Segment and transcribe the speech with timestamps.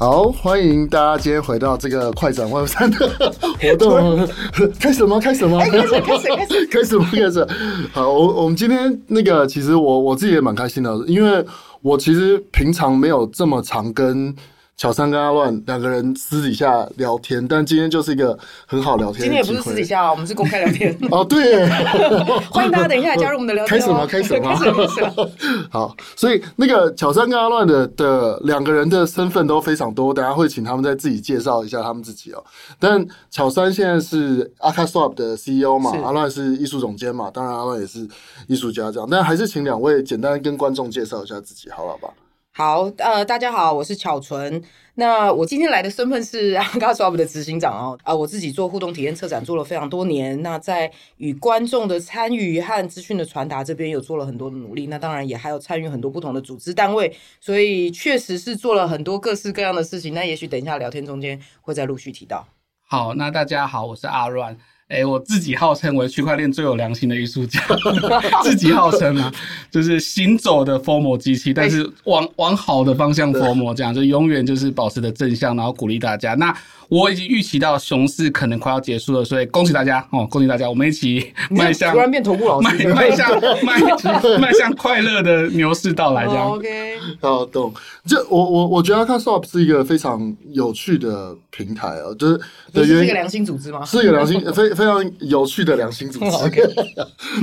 [0.00, 3.08] 好，欢迎大家今天回到这个快转 Web 三的
[3.60, 4.28] 活动，
[4.78, 5.18] 开始了吗？
[5.18, 5.58] 开始了吗？
[5.64, 7.08] 开始，开始，开始，开始 吗？
[7.10, 7.46] 开始。
[7.92, 11.44] 好，我我们今天那个，其实我我自己也蛮开心的，因为
[11.82, 14.32] 我其实平常没有这么常跟。
[14.78, 19.22] 巧三跟阿乱两个人私底下聊天，但今天就是一个很好聊天。
[19.22, 20.96] 今天也不是私底下，我们是公开聊天。
[21.10, 21.68] 哦，对，
[22.48, 23.74] 欢迎大家等一下加入我们的聊天。
[23.80, 24.06] 开始吗？
[24.06, 24.56] 开始吗？
[24.56, 25.30] 开始了。
[25.68, 32.44] 好，所以那个巧三跟阿乱的的两个人的身份都非常多，等下会请他们再自己介绍一下他们自己哦。
[32.78, 38.06] 但巧三现在是阿卡 swap 的 CEO 嘛，阿乱是艺术总监嘛，当然阿乱也是
[38.46, 39.08] 艺术家这样。
[39.10, 42.08] 但还是请两位简单跟观众介绍一下自己，好了吧？
[42.58, 44.60] 好，呃，大家好，我是巧纯。
[44.94, 47.96] 那我今天来的身份是 Akaswap 的执行长哦。
[48.02, 50.42] 啊、我自己做互动体验策展做了非常多年。
[50.42, 54.88] 那在与观众的参与和资讯的传达这边有做了很多的努力。
[54.88, 60.12] 那当然也还有参与很多不同的组织单位，所以确实是做了很多各式各样的事情。
[60.12, 62.44] 那也许等一下聊天中间会再陆续提到。
[62.88, 64.58] 好，那大家好，我是阿乱。
[64.88, 67.60] 哎，我自己号称为区块链最有良心的艺术家，
[68.42, 69.30] 自己号称啊，
[69.70, 76.32] 就是行走的 FOMO 机器，但是往往好的方向 FOMO，这样就永远就是保持着正向，然后鼓励大家。
[76.32, 76.56] 那
[76.88, 83.28] 我已经预期到熊市可能快要结束了，所以恭喜大家哦，恭喜大家，我们一起迈向突然变头部老师， 迈向
[83.62, 83.78] 迈
[84.40, 86.46] 迈向快乐的牛市到来，这样。
[86.46, 87.74] Oh, OK，好懂。
[88.06, 92.40] 这我我我觉得 Akaswap 是一个非常有趣的平台啊，就是
[92.72, 93.84] 这是一个良心组织吗？
[93.84, 96.26] 是一个良心非非常有趣的良心组织。
[96.46, 96.62] OK，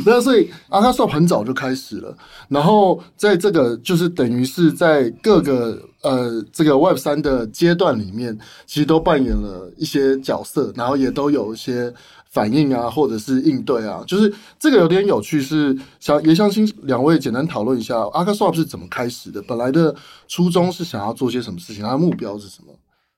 [0.05, 2.17] 那所以 Akaswap 很早就开始了，
[2.49, 5.79] 然后在这个就是等于是在各个。
[6.05, 11.91] 呃，这个 Web 三的阶段里面，其实都扮演了一些角色，然后也都有一些
[12.29, 19.95] 反应啊，或者是应对啊，就是这个有点有趣是，想也想请两位简单讨论一下，ArkSwap 是怎么开始的，本来的
[20.27, 22.74] 初衷是想要做些什么事情，它的目标是什么？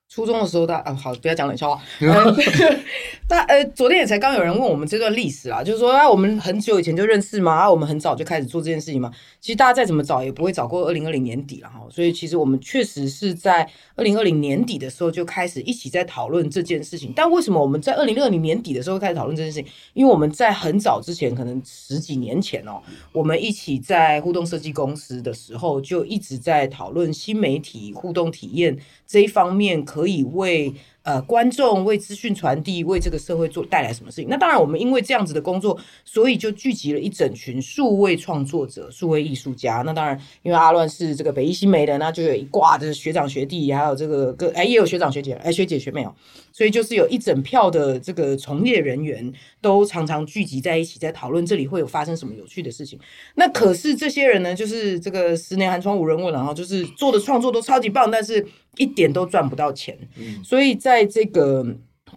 [0.09, 1.81] 初中的时候，大啊好，不要讲冷笑话。
[3.29, 7.53] 但呃，昨天也才刚有人问我们这段历史啊，就是说啊，我们很久以前就认识吗？
[7.53, 9.11] 啊，我们很早就开始做这件事情嘛？
[9.41, 11.85] 其实大家再怎么找也不会找过二零二零年底了哈。
[11.89, 17.11] 所以其实我们确实是在二零二零年底的时候就开始一起在讨论这件事情。
[17.13, 19.69] 但为什么我们在二零二零年底的时候开始讨论这件事情？
[19.93, 22.81] 因为我们在很早之前，可能十几年前哦，
[23.11, 30.73] 我们一起在互动设计公司的时候就一直在讨论新媒体互动体验这一方面可以为
[31.03, 34.27] 呃观众为资讯传递为这个社会做带来什么事情？
[34.29, 39.81] 那当然，我们因为这样子的工作，所以就聚集了一整群数位创作者、数位艺术家。
[39.85, 46.13] 那当然，因为阿乱是这个北艺新媒的，那就有一挂的学长学弟，还有这个个哎也有学长学姐哎学姐学妹哦，
[46.51, 49.31] 所以就是有一整票的这个从业人员
[49.61, 52.99] 都常常聚集在一起，在讨论这里会有发生什么有趣的事情。
[53.35, 58.45] 那可是这些人呢，就是这个十年寒窗无人问，然后就是做的创作都超级棒，但是。
[58.77, 61.65] 一点都赚不到钱，嗯，所以在这个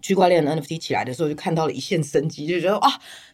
[0.01, 2.89] 区块链 NFT 起来的时候，就看到了一线生机，就觉得啊，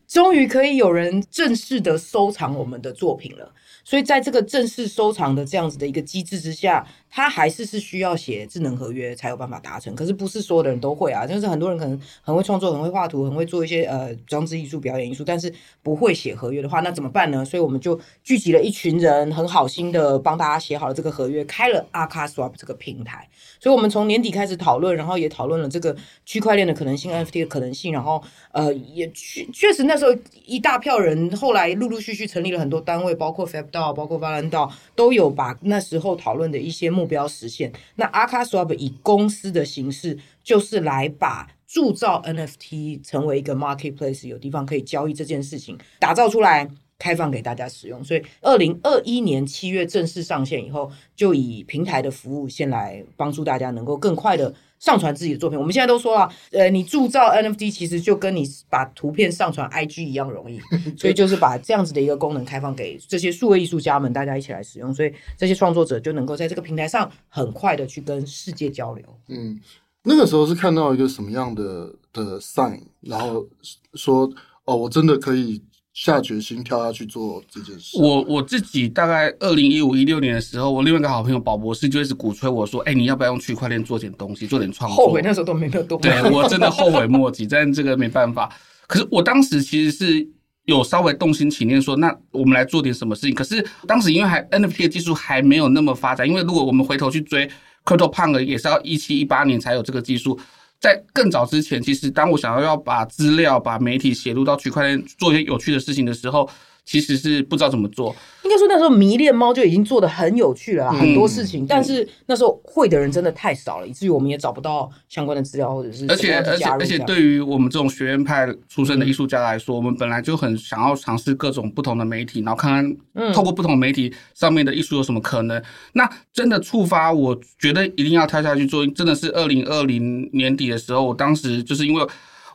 [0.07, 3.53] 终于可以有人正式的收藏我们的作品了。
[3.84, 9.95] 所以在这个正式收藏的这样子的一个机制之下，它还是是需要写智能合约才有办法达成。
[9.95, 17.45] 可是不是所有的人都会啊，就是很多人可能很会创作、很会画图、很会做一些呃装置艺术、表演艺术，但是不会写合约的话，那怎么办呢？
[17.45, 23.29] 所以我们就聚集了一群人，很好心的帮大家写好了这个合约，开了 Akaswap 这个平台。
[23.57, 25.95] 所以我们从年底开始讨论，然后也讨论了这个
[26.25, 30.16] 区块链的可能性、NFT 的可能性，然后呃也确确实那那时候
[30.46, 33.91] 一大票人，后来陆陆续续成立了很多单位，包括 Fabdo，。
[33.94, 37.74] 包括 Valendale 都有把那时候讨论的一些目标实现。
[37.96, 46.69] 那 Akaswap 以公司的形式，就是来把铸造 NFT 成为一个 marketplace，有地方可以交易这件事情打造出来，
[47.00, 48.03] 开放给大家使用。
[48.03, 54.53] 所以，二零二一年七月正式上线以后，就以平台的服务先来帮助大家能够更快的。
[54.80, 60.60] 上传自己的作品，我们现在都说了，呃，你铸造 NFT 其实就跟你把图片上传 IG 一样容易，
[60.98, 69.04] 所以就是把这样子的一个功能开放给这些数位艺术家们，大家一起来使用，所以这些创作者就能够在这个平台上很快的去跟世界交流。
[69.30, 69.60] 嗯，
[70.04, 73.48] 那个时候是看到一个什么样的的 sign，然后
[73.94, 74.30] 说，
[74.66, 75.62] 哦，我真的可以。
[75.98, 78.00] 下决心跳下去做这件事。
[78.00, 86.00] 我我自己大概二零一五一六年的时候，我另外一个好朋友宝博士就一直鼓吹我说：“哎、欸，你要不要用区块链做点东西，做点创作？”后悔那时候都没有动。
[86.00, 88.48] 对，我真的后悔莫及，但这个没办法。
[88.86, 90.28] 可是我当时其实是
[90.66, 97.50] 有稍微动心起念，说：“那我们来做点什么事情。”可是当时因为还 NFT 的技术还没有那么发展，因为如果我们回头去追
[97.86, 100.40] CryptoPunk 也是要一七一八年才有这个技术。
[100.79, 106.47] 在更早之前，其实当我想要要把资料、把媒体写入到区块链做一些有趣的事情的时候，
[106.88, 108.16] 其实是不知道怎么做。
[108.44, 125.60] 应该说那时候迷恋猫就已经做的很有趣了，嗯、很多事情，但是那时候会的人真的太少了，以至于我们也找不到相关的资料，或者是而且而且而且对于我们这种学院派出身的艺术家来说，嗯、我们本来就很想要尝试各种不同的媒体，然后看看透过不同媒体上面的艺术有什么可能。
[125.60, 132.07] 嗯、那真的触发，我觉得一定要跳下去做，真的是二零二零年底的时候，我当时就是因为。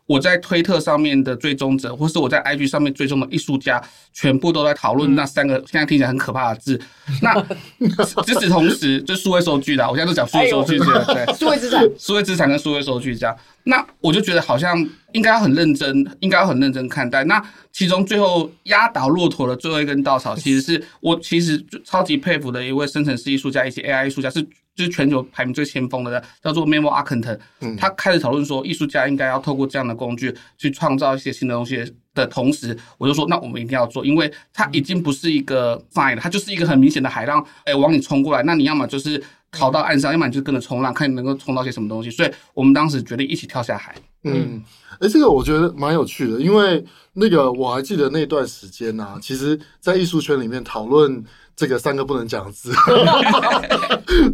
[0.07, 3.83] 我在推特上面的追踪者，或是我在 IG 上面追踪的艺术家，
[4.13, 6.81] 全部都在讨论那三个现在听起来很可怕的字。
[7.23, 7.35] 那
[7.79, 7.89] 与
[8.35, 13.35] 此同时，就数位收据的，我现在都讲数位收据，对， 数位资产，数位资产跟数位收据这样。
[13.65, 14.79] 那我就觉得好像
[15.13, 17.25] 应该要很认真，应该要很认真看待。
[17.25, 17.43] 那
[17.73, 24.47] 其中最后压倒骆驼的最后一根稻草， 其实是我其实超级佩服的一位生成式艺术家，以及 AI 艺术家是。
[24.75, 27.39] 就是全球排名最先锋的，叫做 Memo Akhenkten，
[27.77, 31.85] 他开始讨论说，艺术家应该要透过这样的工具去创造一些新的东西
[32.15, 42.11] 的同时，我就说，那我们一定要做，因为它已经不是一个 fine 了，它就是一个很明显的海浪，哎，往你冲过来，那你要么就是逃到岸上，要么你就跟着冲浪，看你能够冲到些什么东西。
[42.11, 43.95] 所以我们当时决定一起跳下海。
[44.25, 44.63] 嗯，
[44.99, 51.25] 哎，这个我觉得蛮有趣的，因为那个我还记得那段时间呢、啊，其实，在艺术圈里面讨论。
[51.55, 52.73] 这个三个不能讲 的字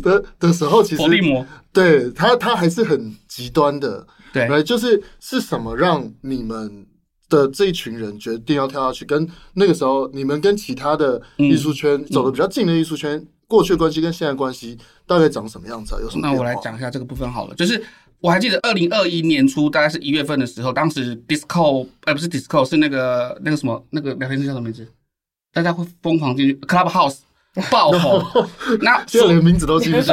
[0.01, 1.03] 的的时候，其实
[1.73, 6.87] 对他他还是很极端的，对，就是是什么让你们
[7.29, 9.05] 的这一群人决定要跳下去？
[9.05, 15.99] 跟那个时候你们跟其他的艺术圈走的比较近的艺术圈，过去的关系跟现在关系大概长什么样子啊？
[16.01, 16.29] 有什么？
[16.29, 17.83] 那我来讲一下这个部分好了，就是
[18.21, 24.87] 我还记得二零二一年初，大概是一月份的时候，当时 Discord 呃不是 Discord 是那个那个什么那个聊天室叫什么名字？
[25.53, 27.21] 大家会疯狂进去 Clubhouse
[27.71, 28.23] 爆红，
[28.83, 30.13] 那现在连名字都记不住，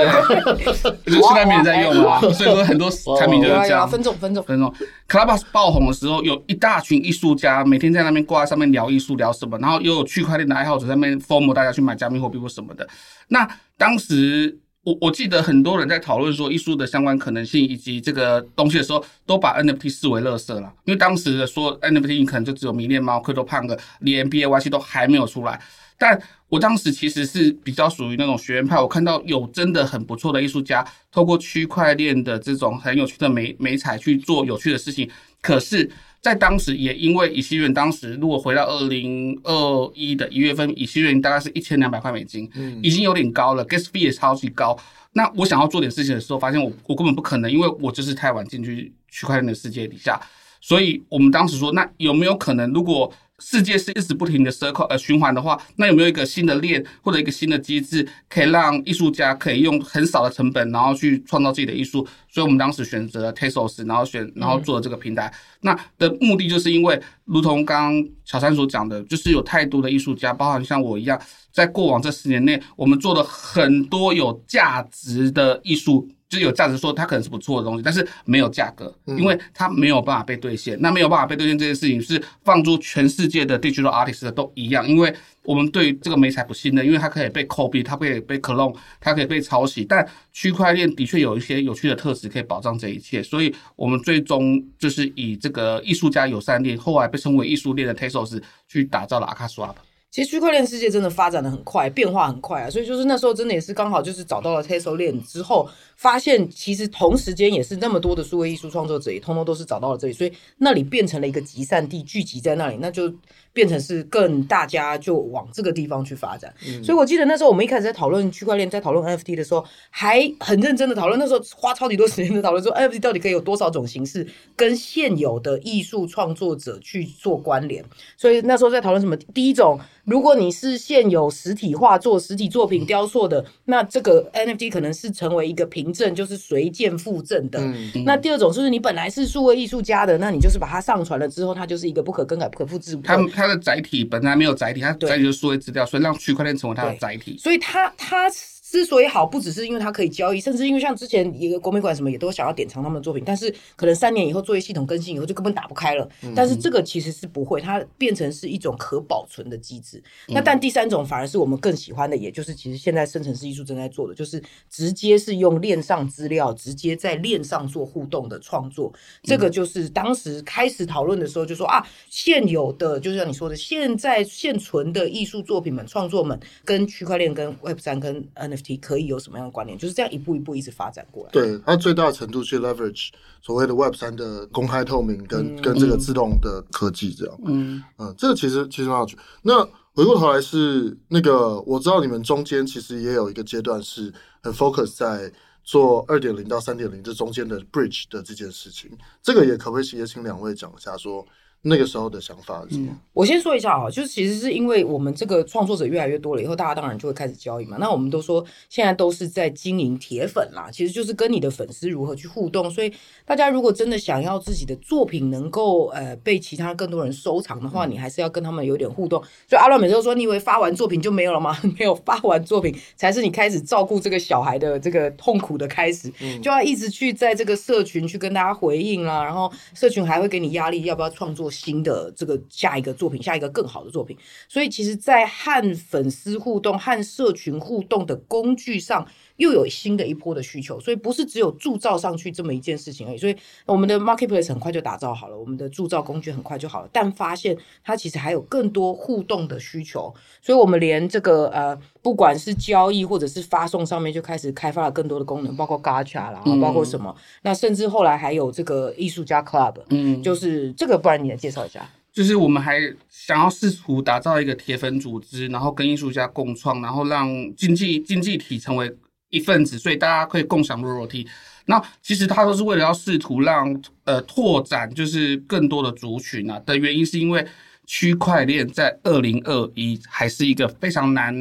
[1.06, 2.90] 就现在没人在用了，所以说很多
[3.20, 3.88] 产品就是这样。
[3.88, 4.44] 分众分众。
[4.44, 4.74] 分众。
[5.08, 12.88] Clubhouse 爆红的时候，有一大群艺术家每天在那边挂在上面聊艺术，聊什么，然后又有区块链的爱好者在那边 FOMO 大家去买加密货币或什么的。
[13.28, 13.48] 那
[13.78, 25.62] 当时我我记得很多人在讨论说艺术的相关可能性以及这个东西的时候，都把 NFT 视为垃圾了，因为当时说 NFT 可能就只有迷恋猫、CryptoPunk，连 BAYC 都还没有出来。
[25.98, 26.20] 但
[26.56, 35.10] 我当时其实是比较属于那种学院派，我看到有真的很不错的艺术家，透过区块链的这种很有趣的美美彩去做有趣的事情。
[35.42, 35.92] 可是，
[36.22, 44.78] 在当时也因为以西元当时如果回到二零二一的一月份，以西元大概是一千两百块美金，嗯，已经有点高了，gas fee 也超级高。
[45.12, 50.18] 那我想要做点事情的时候，发现我我根本不可能，因为我就是太晚进去区块链的世界底下。
[50.62, 62.08] 所以我们当时说，那有没有可能，如果世界是一直不停的 circle 呃循环的话，那有没有一个新的链或者一个新的机制，可以让艺术家可以用很少的成本，然后去创造自己的艺术？
[62.30, 65.28] 所以我们当时选择了 Tesos，然后选然后做了这个平台。
[65.28, 71.20] 嗯、那的目的就是因为，如同刚刚小三所讲的，就是有太多的艺术家，包含像我一样，
[71.52, 76.08] 在过往这十年内，我们做了很多有价值的艺术。
[76.28, 80.76] 就有价值，说它可能是不错的东西，但是没有价格，因为它没有办法被兑现。
[80.82, 85.14] 那没有办法被兑现这件事情，是放诸全世界的 digital artist 的都一样，因为
[85.44, 89.86] 我们对这个媒材不信任，因为它可以被 copy，它可以被 clone，它可以被抄袭。
[89.86, 99.76] 但区块链的确有一些有趣的特质可以保障这一切，所以我们最终就是以这个艺术家友善链，后来被称为艺术链的 Tezos 去打造了 akaSwap。
[100.16, 105.68] 其实区块链世界真的发展的很快，变化很快啊，所以就是那时候真的也是刚好就是找到了 Tesla 链之后，
[105.98, 113.14] 发现其实同时间也是那么多的数位艺术创作者也通通都是找到了这里，所以那里变成了一个集散地，聚集在那里，那就
[113.52, 116.54] 变成是更大家就往这个地方去发展。
[116.66, 127.84] 嗯、所以我记得那时候我们一开始在讨论区块链，在讨论 NFT 的时候，还很认真的讨论，那时候花超级多时间的讨论说 NFT 到底可以有多少种形式跟现有的艺术创作者去做关联。
[128.16, 129.18] 所以那时候在讨论什么？
[129.18, 129.78] 第一种。
[130.06, 137.60] 如果你是现有实体画作、实体作品雕塑的，那这个 NFT 可能是成为一个凭证，就是随件附赠的。
[137.60, 142.96] 嗯嗯、那第二种就是你本来是数位艺术家的，那你就是把它上传了之后，它就是一个不可更改、不可复制。
[143.04, 147.38] 它它的载体本来没有载体，它载体就是数位资料，所以让区块链成为它的载体。
[147.38, 148.30] 所以它它。
[148.76, 156.06] 之所以好，不只是因为它可以交易，甚至因为像之前一个国美馆什么也都想要典藏他们的作品，但是可能三年以后作业系统更新以后就根本打不开了。
[156.24, 159.98] 嗯、但是这个其实是不会，它变成是一种可保存的机制。
[160.28, 168.94] 嗯、那但第三种反而是我们更喜欢的，也就是其实现在生成式艺术正在做的，就是直接是用链上资料，直接在链上做互动的创作。
[169.24, 178.65] 这个就是当时开始讨论的时候就说啊，现有的就是像你说的，现在现存的艺术作品们、创作们，跟区块链、跟 Web 三、跟 NFT。
[178.66, 181.30] NFT 可以有什么样的观念，就是这样一步一步一直发展过来。
[181.32, 183.10] 对，它最大程度去 leverage
[183.42, 187.40] 所谓的 Web 三的公开透明跟、嗯、跟这个自动的科技这样。
[187.46, 189.18] 嗯嗯，这个其实其实蛮有趣。
[189.44, 195.32] 那回过头来是那个，我知道你们中间其实也有一个阶段是很 focus 在
[195.64, 198.92] 做二点零到三点零这中间的 bridge 的这件事情。
[199.22, 201.26] 这个也可不可以也请两位讲一下说？
[201.68, 202.96] 那个时候的想法是什么？
[203.12, 207.78] 我先说一下啊，就是其实是因为我们这个创作者越来越多了以后，大家当然就会开始交易嘛。
[207.80, 212.70] 那我们都说现在都是在经营铁粉啦，其实就是跟你的粉丝如何去互动。
[212.70, 212.94] 所以
[213.26, 219.20] 大家如果真的想要自己的作品能够呃被其他更多人收藏的话，你还是要跟他们有点互动。
[219.50, 221.58] 所以阿乱每次都说，你以为发完作品就没有了吗？
[221.80, 226.12] 没有，发完作品才是你开始照顾这个小孩的这个痛苦的开始，
[226.44, 234.18] 就要一直去在这个社群去跟大家回应啦，然后社群还会给你压力，要不要创作新的这个下一个作品，下一个更好的作品，
[234.50, 239.08] 所以其实，在和粉丝互动、和社群互动的工具上，
[239.38, 243.18] 又有新的一波的需求，所以不是只有铸造上去这么一件事情而已。
[243.18, 243.36] 所以
[243.66, 261.90] 我们的 marketplace 很快就打造好了，我们的铸造工具很快就好了，但发现它其实还有更多互动的需求，所以我们连这个呃，不管是交易或者是发送上面，就开始开发了更多的功能，包括 gacha 啦，包括什么，嗯、那甚至后来还有这个艺术家 club，嗯，就是这个，不然你来介绍一下。
[262.12, 268.96] 就是我们还想要试图打造一个铁粉组织，然后跟艺术家共创，然后让经济经济体成为。
[269.32, 271.28] 一份子，所以大家可以共享 royalty。
[271.66, 277.46] 那其实它都是为了要试图让呃拓展，就是更多的族群啊的原因，是因为
[277.86, 281.36] 区块链在二零二一还是一个非常难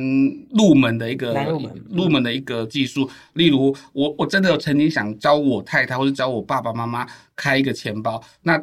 [0.50, 3.08] 入门的一个入门入门的一个技术。
[3.34, 7.06] 例如，我我真的有曾经想教我太太或者教我爸爸妈妈
[7.36, 8.60] 开一个钱包，那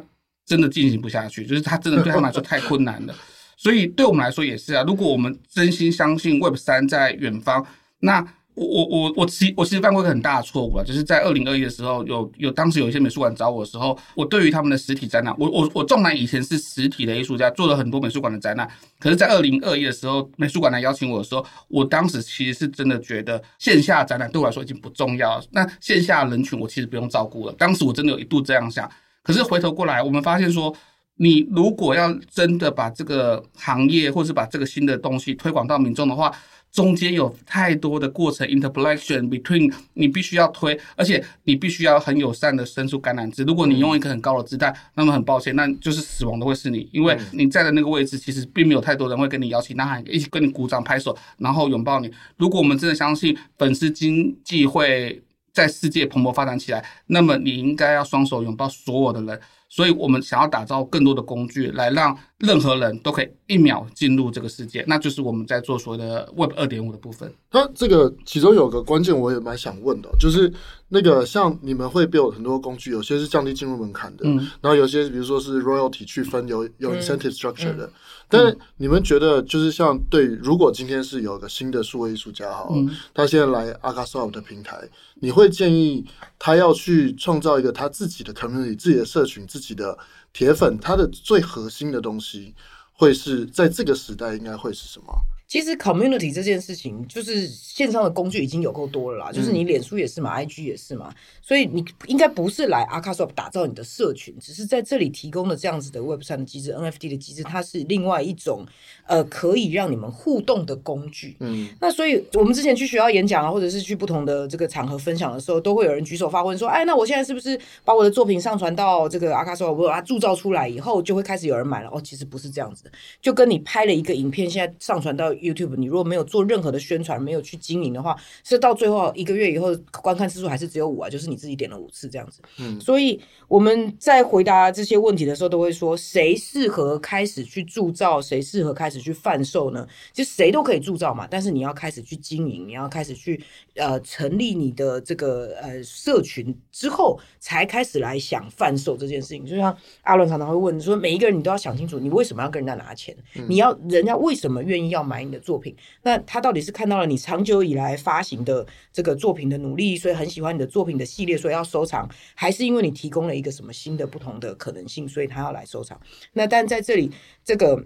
[0.52, 3.14] 真的进行不下去，就是它真的 对他们来说太困难了。
[3.56, 7.64] 所以对我们来说也是啊，如果我们真心相信 Web 三在远方，
[8.00, 8.20] 那
[8.54, 18.68] 我我我我其我其实犯过一个很大的错误啊，就是在二零二一的时候，有有当时有一些美术馆找我的时候，我对于他们的实体展览，我我我纵然以前是实体的艺术家，做了很多美术馆的展览，
[18.98, 27.54] 可是，在二零二一的时候，美术馆来邀请我的时候，我当时其实是真的觉得线下展览对我来说已经不重要了，那线下人群我其实不用照顾了。
[27.56, 28.90] 当时我真的有一度这样想，
[29.22, 30.74] 可是回头过来，我们发现说，
[31.16, 36.32] 你如果要真的把这个行业或是把这个新的东西推广到民众的话，
[36.72, 43.44] 中间有太多的过程，interpolation between，你必须要推，而且你必须要很友善的伸出橄榄枝。
[43.44, 52.10] 如果你用一个很高的姿态，那么很抱歉，那就是死亡的会是你，因为你在的那个位置其实并没有太多人会跟你摇旗呐喊，一起跟你鼓掌拍手，然后拥抱你。
[52.38, 55.22] 如果我们真的相信粉丝经济会
[55.52, 59.40] 在世界蓬勃发展起来，那么你应该要双手拥抱所有的人。
[59.74, 67.32] 所以我们想要打造更多的工具，来让任何人都可以一秒进入这个世界，那就是我们在做所谓的 Web 二点五的部分。
[67.50, 70.52] 那这个其中有个关键，我也蛮想问的，就是
[70.90, 77.86] 那个像你们会 build 很多工具，有些是降低进入门槛的，嗯，然后有些比如说是 royalty 去分有有 incentive structure 的。
[77.86, 77.92] 嗯嗯
[78.32, 82.74] 但是你们觉得，就是像对，如果今天是有一个新的数位艺术家，好，
[83.12, 86.02] 他现在来 akaswap 的平台，你会建议
[86.38, 89.98] 他要去创造一个他自己的 community、自己的社群、自己的
[90.32, 92.54] 铁粉，他的最核心的东西
[92.92, 95.12] 会是在这个时代应该会是什么？
[95.52, 99.30] 其实 community 这件事情，就是线上的工具已经有够多了啦。
[99.30, 108.64] 就是你脸书也是嘛，IG 也是嘛，所以你应该不是来 akaswap 打造你的社群，只是在这里提供的这样子的 Web 三的机制、NFT 的机制，它是另外一种
[109.06, 111.36] 呃可以让你们互动的工具。
[111.40, 122.90] 嗯，那所以我们之前去学校演讲啊，或者是去不同的这个场合分享的时候，都会有人举手发问说：“哎，那我现在是不是把我的作品上传到这个 akaswap，我把它铸造出来以后，就会开始有人买了？”哦，其实不是这样子的，
[123.20, 125.30] 就跟你拍了一个影片，现在上传到。
[125.42, 132.42] YouTube，你如果没有做任何的宣传，没有去经营的话，是到最后一个月以后观看次数还是只有五啊，就是你自己点了五次这样子。
[132.58, 139.88] 嗯，所以我们在回答这些问题的时候，都会说谁适合开始去铸造，谁适合开始去贩售呢？
[140.12, 143.42] 其实谁都可以铸造嘛，但是你要开始去经营，你要开始去
[143.76, 149.46] 呃成立你的这个呃社群之后，才开始来想贩售这件事情。
[149.46, 153.16] 就像阿伦常常会问说，每一个人你都要想清楚，你为什么要跟人家拿钱？
[153.36, 155.22] 嗯、你要人家为什么愿意要买？
[155.32, 165.98] 的作品，那他到底是看到了你长久以来发行的这个作品的努力，所以很喜欢你的作品的系列，所以要收藏，还是因为你提供了一个什么新的不同的可能性，所以他要来收藏？
[166.34, 167.10] 那但在这里，
[167.42, 167.82] 这个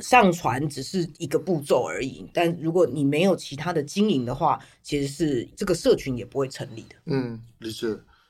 [0.00, 2.24] 上传只是一个步骤而已。
[2.32, 6.96] 但如果你没有其他的经营的话，其实是这个社群也不会成立的。
[7.06, 7.86] 嗯，理解。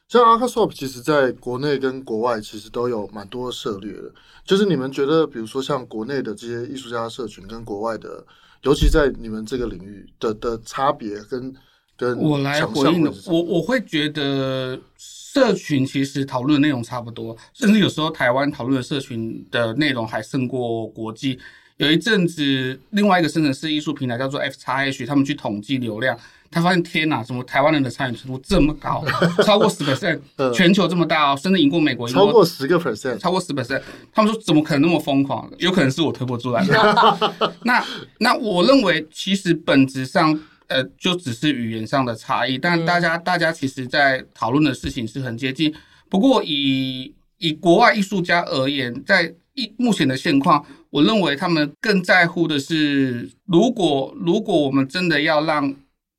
[0.08, 4.12] 像 akaswap 其实在国内跟国外其实都有蛮多的策略的。
[4.44, 8.24] 就是你们觉得，比如说像国内的这些艺术家社群跟国外的。
[8.64, 11.54] 尤其在你们这个领域的的差别跟
[11.96, 21.38] 跟我来回应的，我我会觉得社群其实讨论的内容差不多，甚至有时候台湾讨论的社群的内容还胜过国际。
[21.76, 26.16] 有一阵子，另外一个生成式艺术平台叫做 F 叉 H，他们去统计流量，
[26.54, 29.04] 他发现天哪，怎么台湾人的参与程度这么高，
[29.44, 30.20] 超过十 percent，
[30.54, 33.82] 全球这么大哦，甚至赢过美国，超过十个 percent，超过十 percent。
[34.12, 35.50] 他们说怎么可能那么疯狂？
[35.58, 36.64] 有可能是我推波助澜。
[37.64, 37.84] 那
[38.18, 45.74] 那我认为其实本质上，呃，就只是语言上的差异，但大家大家其实在讨论的事情是很接近。
[46.08, 50.64] 不过以以国外艺术家而言，在一目前的现况。
[50.94, 55.74] 我认为他们更在乎的是，如果如果我们真的要让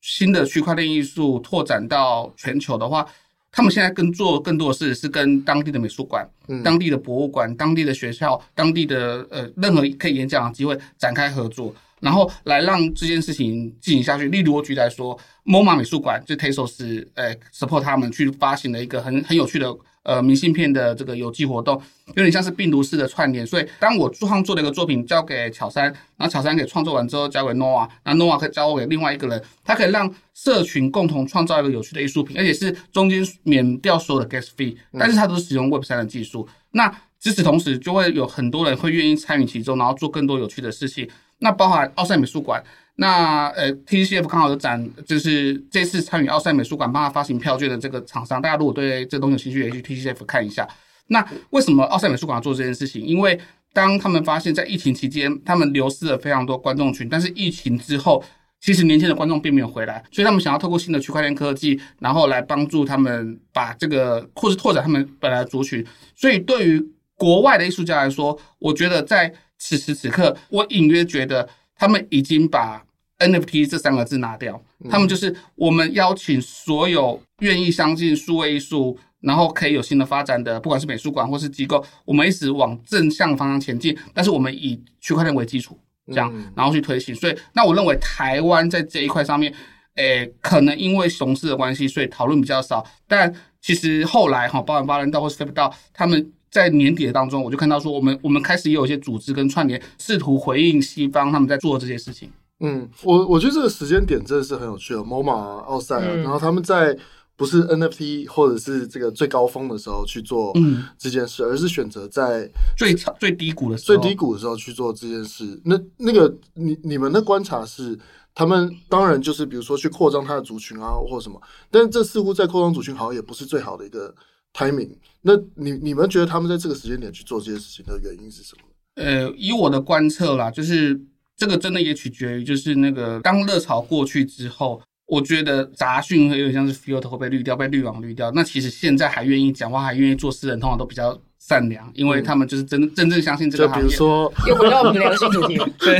[0.06, 3.04] 新的区块链艺术拓展到全球的话，
[3.52, 14.30] 他们现在更做更多的事是跟当地的美术馆、嗯、当地的博物馆、当地的学校、当地的呃任何可以演讲的机会展开合作，然后来让这件事情进行下去。
[14.30, 19.76] 例如我举来说，MoMA 美术馆就 Tezos 呃 support 他们去发行了一个很很有趣的。
[20.06, 25.86] 呃，明信片的这个邮寄活动有点像是病毒式的串联，所以当我创作了一个作品交给巧三，
[26.16, 36.48] 然后巧三给创作完之后交给 Noah，那 Noah 可以交给另外一个人，他可以让社群共同创造一个有趣的艺术品，而且是中间免掉所有的 gas fee，但是他都是使用 Web 三的技术。
[36.72, 36.88] 那
[37.24, 41.10] 与此同时，就会有很多人会愿意参与其中，然后做更多有趣的事情。
[41.40, 42.64] 那包含奥赛美术馆。
[42.98, 50.66] 那呃，TCF 刚好有展，就是这次参与奥赛美术馆帮他发行票券的这个厂商，大家如果对这东西有兴趣，也去 TCF 看一下。
[51.08, 53.04] 那为什么奥赛美术馆要做这件事情？
[53.04, 53.38] 因为
[53.74, 58.24] 当他们发现，在疫情期间，他们流失了非常多观众群，但是疫情之后，
[58.62, 65.86] 其实年轻的观众并没有回来，所以他们想要透过新的区块链科技，然后来帮助他们把这个，或是拓展他们本来的族群。
[66.16, 66.82] 所以对于
[67.16, 71.50] 国外的艺术家来说，我觉得在此时此刻，我隐约觉得。
[71.76, 72.84] 他们已经把
[73.20, 83.98] NFT 这三个字拿掉，他们就是我们邀请所有愿意相信数位艺术，然后可以有新的发展的，不管是美术馆或是机构，我们一直往正向方向前进。
[84.14, 87.16] 但是我们以区块链为基础，这样然后去推行。
[87.16, 89.54] 所以，那我认为台湾在这一块上面，
[89.96, 92.86] 诶，可能因为熊市的关系，所以讨论比较少。
[93.08, 96.32] 但其实后来哈，包含巴伦道或是 Flip 道他们。
[96.56, 102.32] 在年底的当中，我就看到说，我们我们开始也有一些组织跟串联，试图回应西方他们在做这些事情。
[102.62, 105.02] 嗯，我我觉得这个时间点真的是很有趣的。
[105.02, 106.98] MoMA、奥赛啊，然后他们在
[107.36, 110.54] 不是 NFT 或者是这个最高峰的时候去做
[110.98, 115.60] 这件事，而是选择在最最低谷的时候最低谷的时候去做这件事。
[115.66, 118.00] 那那个你你们的观察是，
[118.34, 121.38] 他们当然就是比如说去扩张他的族群啊，或什么，
[121.70, 124.16] 但是这似乎在扩张族群好像也不是最好的一个。
[124.56, 124.92] timing，
[125.22, 128.62] 那你你们觉得他们在这个时间点去做这些事情的原因是什么？
[128.96, 131.00] 呃，以我的观测啦，就是
[131.36, 138.32] 这个真的也取决于，就是那个当热潮过去之后，我觉得杂讯会有点像是 filter 会被滤掉，被滤网滤掉。
[138.32, 141.22] 那其实现在还愿意讲话，还愿意做私人，通常都比较。
[141.48, 143.84] 善良，因为他们就是真真正相信这个行业。
[143.84, 145.56] 就比如说，又回到我们良心主题。
[145.78, 146.00] 对，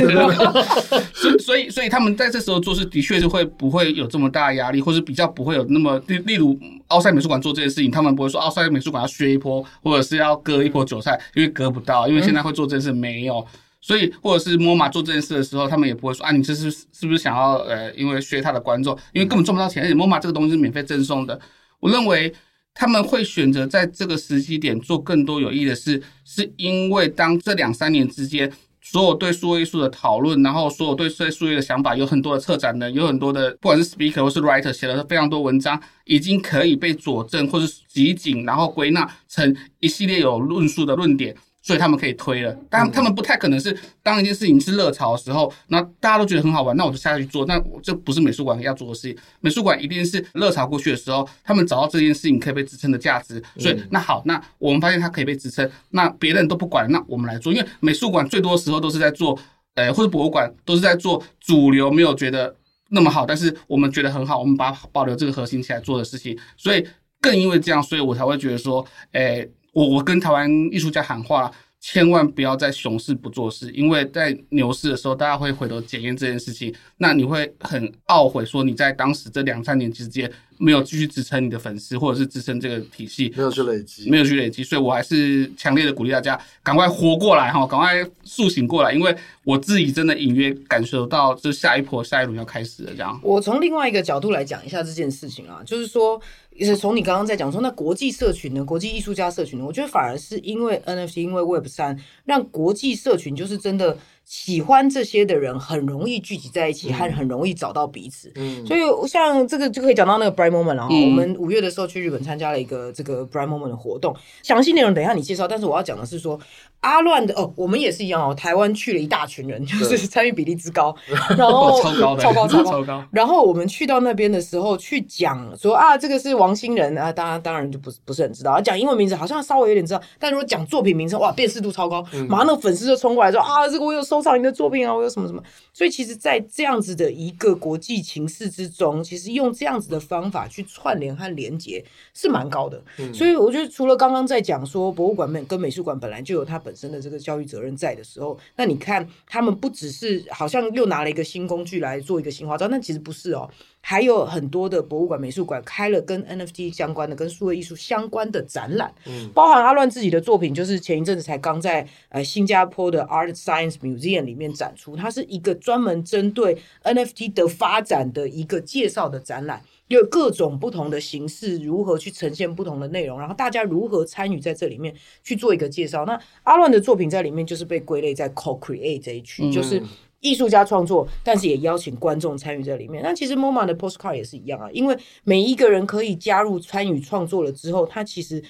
[1.14, 13.46] 所以所以所以他们在这时候做事，的确是会不会有这么大压力，或是比较不会有那么例例如奥赛美术馆做这件事情，他们不会说奥赛美术馆要削一波，或者是要割一波韭菜，因为割不到，因为现在会做这件事没有。
[13.80, 21.38] 所以或者是 MoMA 做这件事的时候，他们也不会说啊，你这是是不是想要呃，因为削他的观众，因为根本赚不到钱，而且 MoMA 这个东西是免费赠送的。
[21.78, 22.34] 我认为。
[22.78, 41.34] 他们会选择在这个时机点做更多有益的事，是因为当这两三年之间，所有对数位艺术的讨论，然后所有对数位数的想法，有很多的策展人，有很多的不管是 speaker 或是 writer 写了非常多文章，已经可以被佐证或是集锦，然后归纳成一系列有论述的论点。
[41.66, 47.44] 所以他们可以推了，但他们不太可能是当一件事情是热潮的时候，那大家都觉得很好玩，那我就下去做。
[47.46, 53.42] 那这不是美术馆要做的事情，美术馆一定是热潮过去的时候，他们找到这件事情可以被支撑的价值。
[53.58, 57.52] 所以那好，那我们发现它可以被支撑，那别人都不管，那我们来做。
[57.52, 59.36] 因为美术馆最多的时候都是在做，
[59.74, 62.54] 呃，或者博物馆都是在做主流没有觉得
[62.90, 66.38] 那么好，但是我们觉得很好，我们把保留这个核心起来做的事情。
[66.56, 66.86] 所以
[67.20, 69.50] 更因为这样，所以我才会觉得说，诶。
[69.76, 93.20] 我我跟台湾艺术家喊话，千万不要在熊市不做事，因为在牛市的时候，大家会回头检验这件事情，那你会很懊悔，说你在当时这两三年之间没有继续支撑你的粉丝，或者是支撑这个体系，没有去累积，没有去累积，所以我还是强烈的鼓励大家赶快活过来哈，赶快苏醒过来，因为我自己真的隐约感受到，这下一波下一轮要开始了，这样。
[93.22, 96.18] 我从另外一个角度来讲一下这件事情啊，就是说。
[96.56, 98.64] 也是从你刚刚在讲说，那国际社群呢？
[98.64, 99.64] 国际艺术家社群呢？
[99.64, 108.30] 我觉得反而是因为 NFT，因为 Web 三，让国际社群就是真的喜欢这些的人很容易聚集在一起，和、嗯、很容易找到彼此。
[108.34, 110.88] 嗯，所以像这个就可以讲到那个 Bright Moment 了。
[110.90, 115.46] 嗯、我们五月的时候去日本参加了一个这个 Bright Moment 的活动，详细内容等一下你介绍。
[115.46, 116.38] 但是我要讲的是说，
[116.80, 118.34] 阿乱的哦，我们也是一样哦。
[118.34, 120.92] 台湾去了一大群人，就是参与比例之高，
[121.38, 123.04] 然后 超高，超高，超高，超高。
[123.12, 128.60] 然后我们去到那边的时候，去讲说啊，这个是王星人啊，当然当然就不是不是很知道。
[128.60, 135.42] 讲英文名字好像稍微有点知道，但如果讲作品名称，哇，辨识度超高，嗯、马上那个粉丝就冲过来说啊，这个我有收藏你的作品啊，我有什么什么。
[135.72, 142.82] 所以其实，在这样子的一个国际情势之中，其实用这样子的方法去串联和连接是蛮高的。
[142.98, 153.48] 嗯、所以我觉得，除了刚刚在讲说博物馆跟美术馆本来就有它本身的这个教育责任在的时候，那你看他们不只是好像又拿了一个新工具来做一个新花招，那其实不是哦。
[153.80, 176.04] 还有很多的博物馆、美术馆开了跟 NFT 相关的、跟数位艺术相关的展览，嗯，包含阿乱自己的作品，就是前一阵子才刚在呃新加坡的 Art Science Museum 里面展出，它是一个专门针对 NFT 的发展的一个介绍的展览，有各种不同的形式，如何去呈现不同的内容，然后大家如何参与在这里面去做一个介绍。
[176.04, 179.80] 那阿乱的作品在里面就是被归类在 Co-Create 这一区，嗯、就是。
[180.20, 183.02] 艺术家创作，但是也邀请观众参与在里面。
[183.02, 188.42] 那其实 MoMA 的 Postcard 也是一样啊，因为每一个人可以加入参与创作了之后，他其实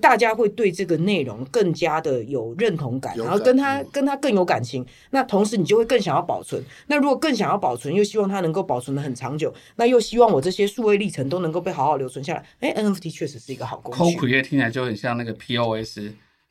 [0.00, 4.84] 大家会对这个内容更加的有认同感，然后跟他跟他更有感情。
[5.10, 6.62] 那同时你就会更想要保存。
[6.88, 12.44] 那如果更想要保存，又希望它能够保存的很长久，那又希望我这些数位历程都能够被好好留存下来。
[12.60, 14.16] 哎，NFT 确实是一个好工具。
[14.16, 16.00] Co-Create 听起来就很像那个 POS。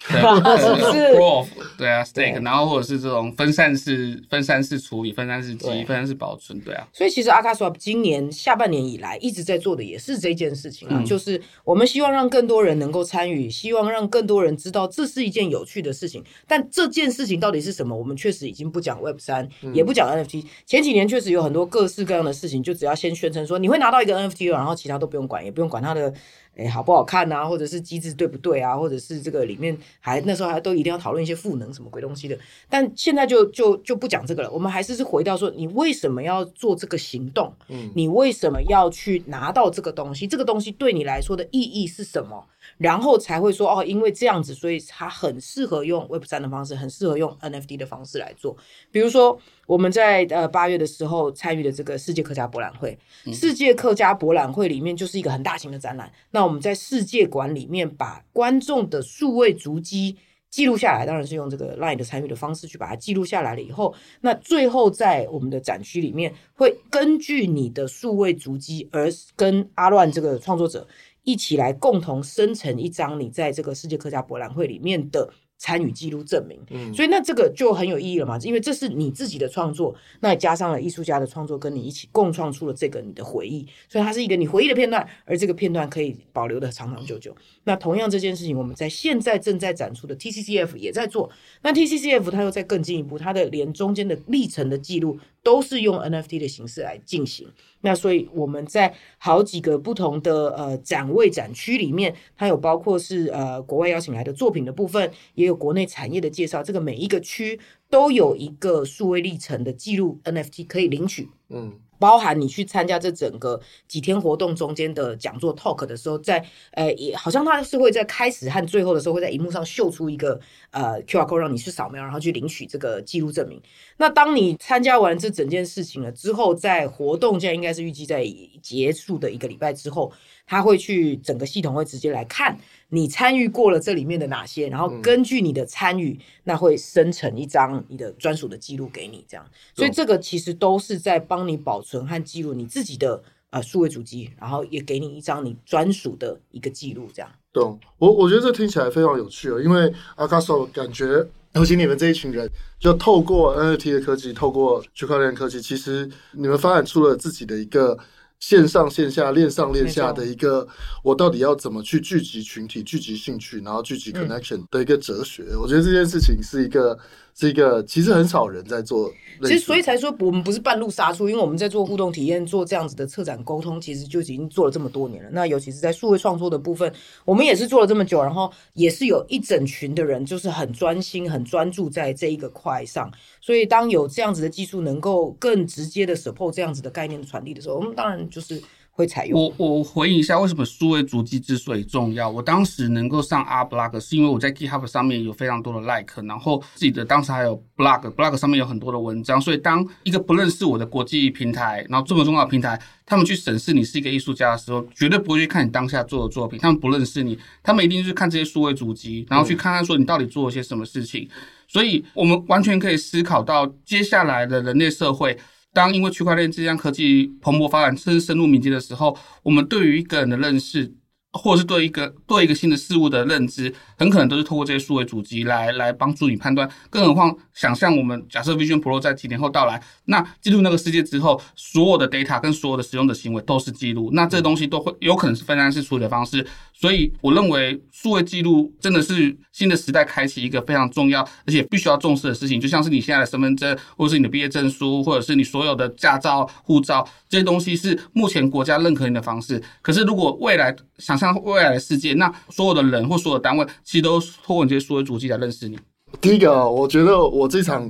[1.78, 6.88] 对，啊，Stake，然后或者是这种分散式、分散式处理、分散式记忆、分散式保存，对啊。
[6.92, 16.24] 所以其实 akaSwap 今年下半年以来一直在做的也是这件事情啊，就是我们希望让更多人能够参与，希望让更多人知道这是一件有趣的事情。
[16.48, 17.96] 但这件事情到底是什么？
[17.96, 20.46] 我们确实已经不讲 Web 三，也不讲 NFT。
[20.66, 26.14] 前几年确实有很多各式各样的事情，就只要先宣称说你会拿到一个 NFT，然后其他都不用管，也不用管它的。
[26.56, 27.46] 哎，好不好看啊？
[27.46, 28.76] 或者是机制对不对啊？
[28.76, 32.38] 或者是这个里面还那时候还都一定要讨论一些赋能什么鬼东西的。
[32.70, 34.52] 但现在就就就不讲这个了。
[34.52, 37.54] 我们还是是回到说，你为什么要做这个行动？
[37.70, 40.28] 嗯，你为什么要去拿到这个东西？
[40.28, 42.46] 这个东西对你来说的意义是什么？
[42.78, 48.56] 然后才会说哦，因为这样子，所以它很适合用 Web 三的方式，很适合用 NFT 的方式来做。
[48.92, 56.12] 比如说，我们在呃八月的时候参与的这个世界客家博览会，嗯、世界客家博览会里面就是一个很大型的展览。
[56.32, 60.18] 那我们在世界馆里面把观众的数位足迹
[60.50, 63.62] 记录下来，当然是用这个 Line 的参与的方式去把它记录下来了。
[63.62, 70.86] 以后，那最后在我们的展区里面，会根据你的数位足迹而跟阿乱这个创作者。
[71.24, 87.36] 一起来共同生成一张你在这个世界客家博览会里面的参与记录证明，嗯，所以那这个就很有意义了嘛，因为这是你自己的创作，那也加上了艺术家的创作，跟你一起共创出了这个你的回忆，所以它是一个你回忆的片段，而这个片段可以保留的长长久久。
[87.66, 91.30] 那同样这件事情，我们在现在正在展出的 TCCF 也在做，
[91.62, 97.48] 那 TCCF 它又在更进一步，它的连中间的历程的记录都是用 NFT 的形式来进行。
[97.82, 106.62] 那所以我们在好几个不同的呃展位展区里面，它有包括是呃国外邀请来的作品的部分，也有国内产业的介绍。
[106.62, 107.60] 这个每一个区
[107.92, 111.30] 都有一个数位历程的记录 NFT 可以领取。
[111.50, 111.74] 嗯。
[112.00, 120.40] 包含你去参加这整个几天活动中间的讲座 talk 的时候，在呃，也好像他是会在开始和最后的时候会在荧幕上秀出一个
[120.72, 123.62] 呃 QR code 让你去扫描，然后去领取这个记录证明。
[123.98, 128.26] 那当你参加完这整件事情了之后，在活动现在应该是预计在
[128.64, 130.12] 结束的一个礼拜之后，
[130.48, 132.58] 他会去整个系统会直接来看。
[132.94, 139.46] 你参与过了这里面的哪些，然后根据你的参与，嗯、那会生成一张你的专属的记录给你，这样。
[139.74, 147.32] 所以这个其实都是在帮你保存和记录你自己的呃数位主机，然后也给你一张你专属的一个记录，这样。
[147.54, 157.98] 懂，我我觉得这听起来非常有趣哦，因为 akaSwap 感觉，尤其你们这一群人，就透过 NFT 的科技，透过区块链科技，其实你们发展出了自己的一个。
[158.42, 160.68] 线上线下链上链下的一个，
[161.02, 165.56] 我到底要怎么去聚集群体、聚集兴趣，然后聚集 connection 的一个哲学？
[165.56, 167.00] 我觉得这件事情是一个。
[167.34, 169.12] 是一个其实很少人在做，
[169.44, 175.30] 其实所以才说我们不是半路杀出，因为我们在做互动体验、做这样子的策展沟通，其实就已经做了这么多年了。
[175.32, 176.94] 那尤其是在数位创作的部分，
[177.26, 183.12] 我们也是做了这么久，然后也是有一整群的人，就是很专心、很专注在这一个块上。
[183.40, 188.62] 所以当有这样子的技术能够更直接的 support 这样子的概念传递的时候，我们当然就是。
[189.02, 189.38] 会采用。
[189.38, 192.30] 我我回应一下，为什么数位足迹之所以重要？
[192.30, 211.28] 我当时能够上 Art Blog，是因为我在 GitHub 上面有非常多的 Like，然后自己的当时还有 Blog，Blog 上面有很多的文章，所以当一个不认识我的国际平台，然后这么重要的平台，他们去审视你是一个艺术家的时候，绝对不会去看你当下做的作品，他们不认识你，他们一定是看这些数位足迹，然后去看看说你到底做了些什么事情。
[211.68, 215.38] 所以，我们完全可以思考到接下来的人类社会。
[215.74, 220.94] 当因为区块链这项科技蓬勃发展，甚至深入民间的时候，我们对于一个人的认识，
[221.34, 226.70] 或者是对一个对一个新的事物的认知，很可能都是透过这些数位主机来来帮助你判断。
[226.90, 236.46] 更何况，想象我们假设 Vision Pro 在几年后到来，那进入那个世界之后，所有的 data 跟所有的使用者行为都是记录，那这东西都会有可能是分散式处理的方式。
[236.74, 242.60] 所以，我认为数位记录真的是新的时代开启一个非常重要而且必须要重视的事情。
[242.60, 249.62] 就像是你现在的身份证，或者是你的毕业证书，或者是你所有的驾照、护照这些东西，是目前国家认可你的方式。
[249.84, 255.80] 可是，如果未来想象未来的世界，那所有的人或所有的单位，其实都透过你这些数位主机来认识你。
[256.20, 257.90] 第一个，我觉得我这场。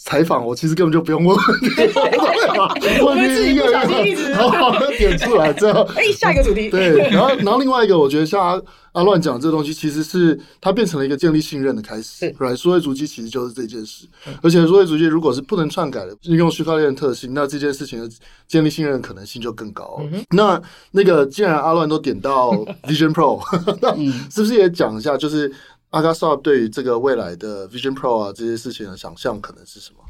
[0.00, 1.66] 采访我其实根本就不用问问题，
[3.04, 5.76] 我们自己不小心一个好好的点出来，这样。
[5.96, 6.70] 哎，下一个主题。
[6.70, 12.30] 对，然后然后另外一个，我觉得像阿阿乱讲这个东西，其实是它变成了一个建立信任的开始。
[12.30, 14.06] 对，数位足迹其实就是这件事。
[14.40, 18.08] 而且数位足迹如果是不能篡改的，利用区块链的特性，那这件事情的
[18.46, 20.00] 建立信任的可能性就更高。
[20.30, 20.60] 那
[20.92, 22.52] 那个既然阿乱都点到
[22.86, 23.40] Vision Pro，
[23.82, 23.94] 那
[24.30, 25.52] 是不是也讲一下，就是
[25.90, 30.00] 阿卡苏尔对于这个未来的 Vision Pro 啊这些事情的想象可能是什么？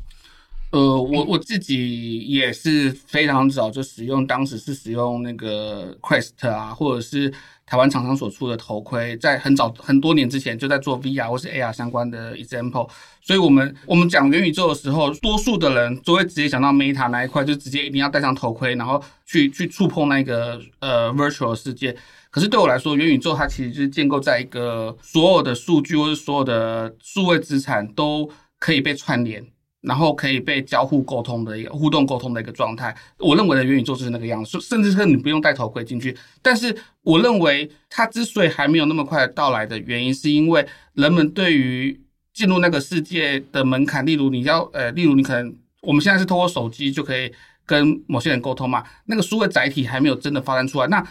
[0.70, 7.32] 呃，我我自己也是非常早就使用，当时是使用那个 Quest 啊，或者是
[7.64, 12.86] 台湾厂商所出的头盔，在很早很多年之前就在做 VR 或是 AR 相关的 example。
[13.22, 21.96] 所以我们我们讲元宇宙的时候，多数的人都会直接想到 Meta 那一块，就直接一定要戴上头盔，然后去去触碰那个呃 virtual 世界。
[22.30, 29.42] 可是对我来说，元宇宙它其实就是建构在一个所有的数据或者所有的数位资产都可以被串联，
[29.80, 32.94] 然后可以被交互沟通的一个互动沟通的一个状态。
[33.18, 36.16] 我认为的元宇宙就是那个样子，甚至是你不用戴头盔进去。
[36.42, 42.00] 但是我认为它之所以还没有那么快到来的原因，是因为人们对于
[42.32, 47.32] 进入那个世界的门槛，例如你要呃，例如你可能我们现在是通过手机就可以
[47.64, 51.06] 跟某些人沟通嘛，那个数位载体还没有真的发展出来，那。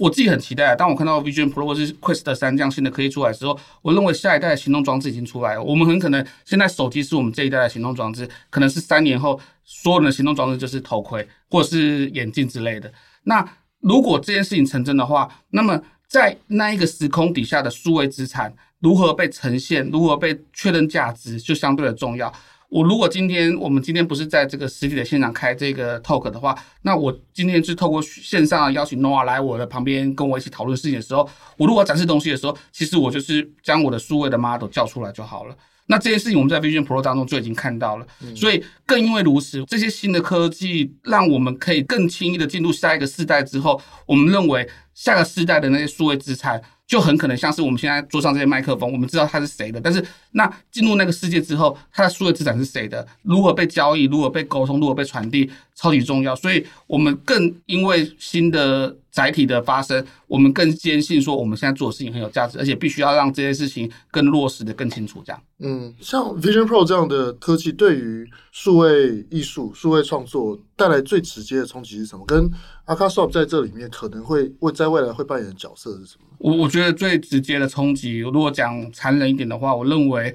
[0.00, 5.62] 我自己很期待，当我看到 Vision Pro 或是 Quest 三这样新的科技出来的时候，我认为下一代的行动装置已经出来了。
[5.62, 12.90] 我们很可能现在手机是我们这一代的行动装置，可能是三年后所有人的行动装置就是头盔或者是眼镜之类的。
[13.24, 13.46] 那
[13.80, 22.32] 如果这件事情成真的话，那么在那一个时空底下的数位资产如何被呈现，如何被确认价值，就相对的重要。
[22.70, 31.28] 我如果今天我们今天不是在这个实体的现场开这个 talk 的话，那我今天是透过线上邀请 Noah 来我的旁边跟我一起讨论事情的时候，
[31.58, 35.56] 我如果展示东西的时候，其实我就是将我的数位的 model 叫出来就好了。
[35.86, 38.06] 那这件事情我们在 Vision Pro 当中就已经看到了，
[38.36, 46.62] 所以更因为如此，这些新的科技让我们可以更轻易的进入下一个世代之后，我们认为下个世代的那些数位资产。
[46.90, 53.06] 就很可能像是我们现在桌上这些麦克风，我们知道它是谁的，但是那进入那个世界之后，它的所有资产是谁的？
[53.22, 54.06] 如何被交易？
[54.06, 54.80] 如何被沟通？
[54.80, 55.48] 如何被传递？
[55.76, 56.34] 超级重要。
[56.34, 65.22] 所以我们更因为新的载体的发生，我们更坚信说我们现在做的事情很有价值，而且必须要让这些事情更落实的更清楚。
[65.24, 72.24] 这样，嗯，像 Vision Pro 这样的科技，对于数位艺术、数位创作带来最直接的冲击是什么？
[72.26, 72.50] 跟
[72.86, 76.26] Akasop 在这里面可能会会在未来会扮演的角色是什么？
[76.38, 80.34] 我我觉得最直接的冲击，如果讲残忍一点的话，我认为，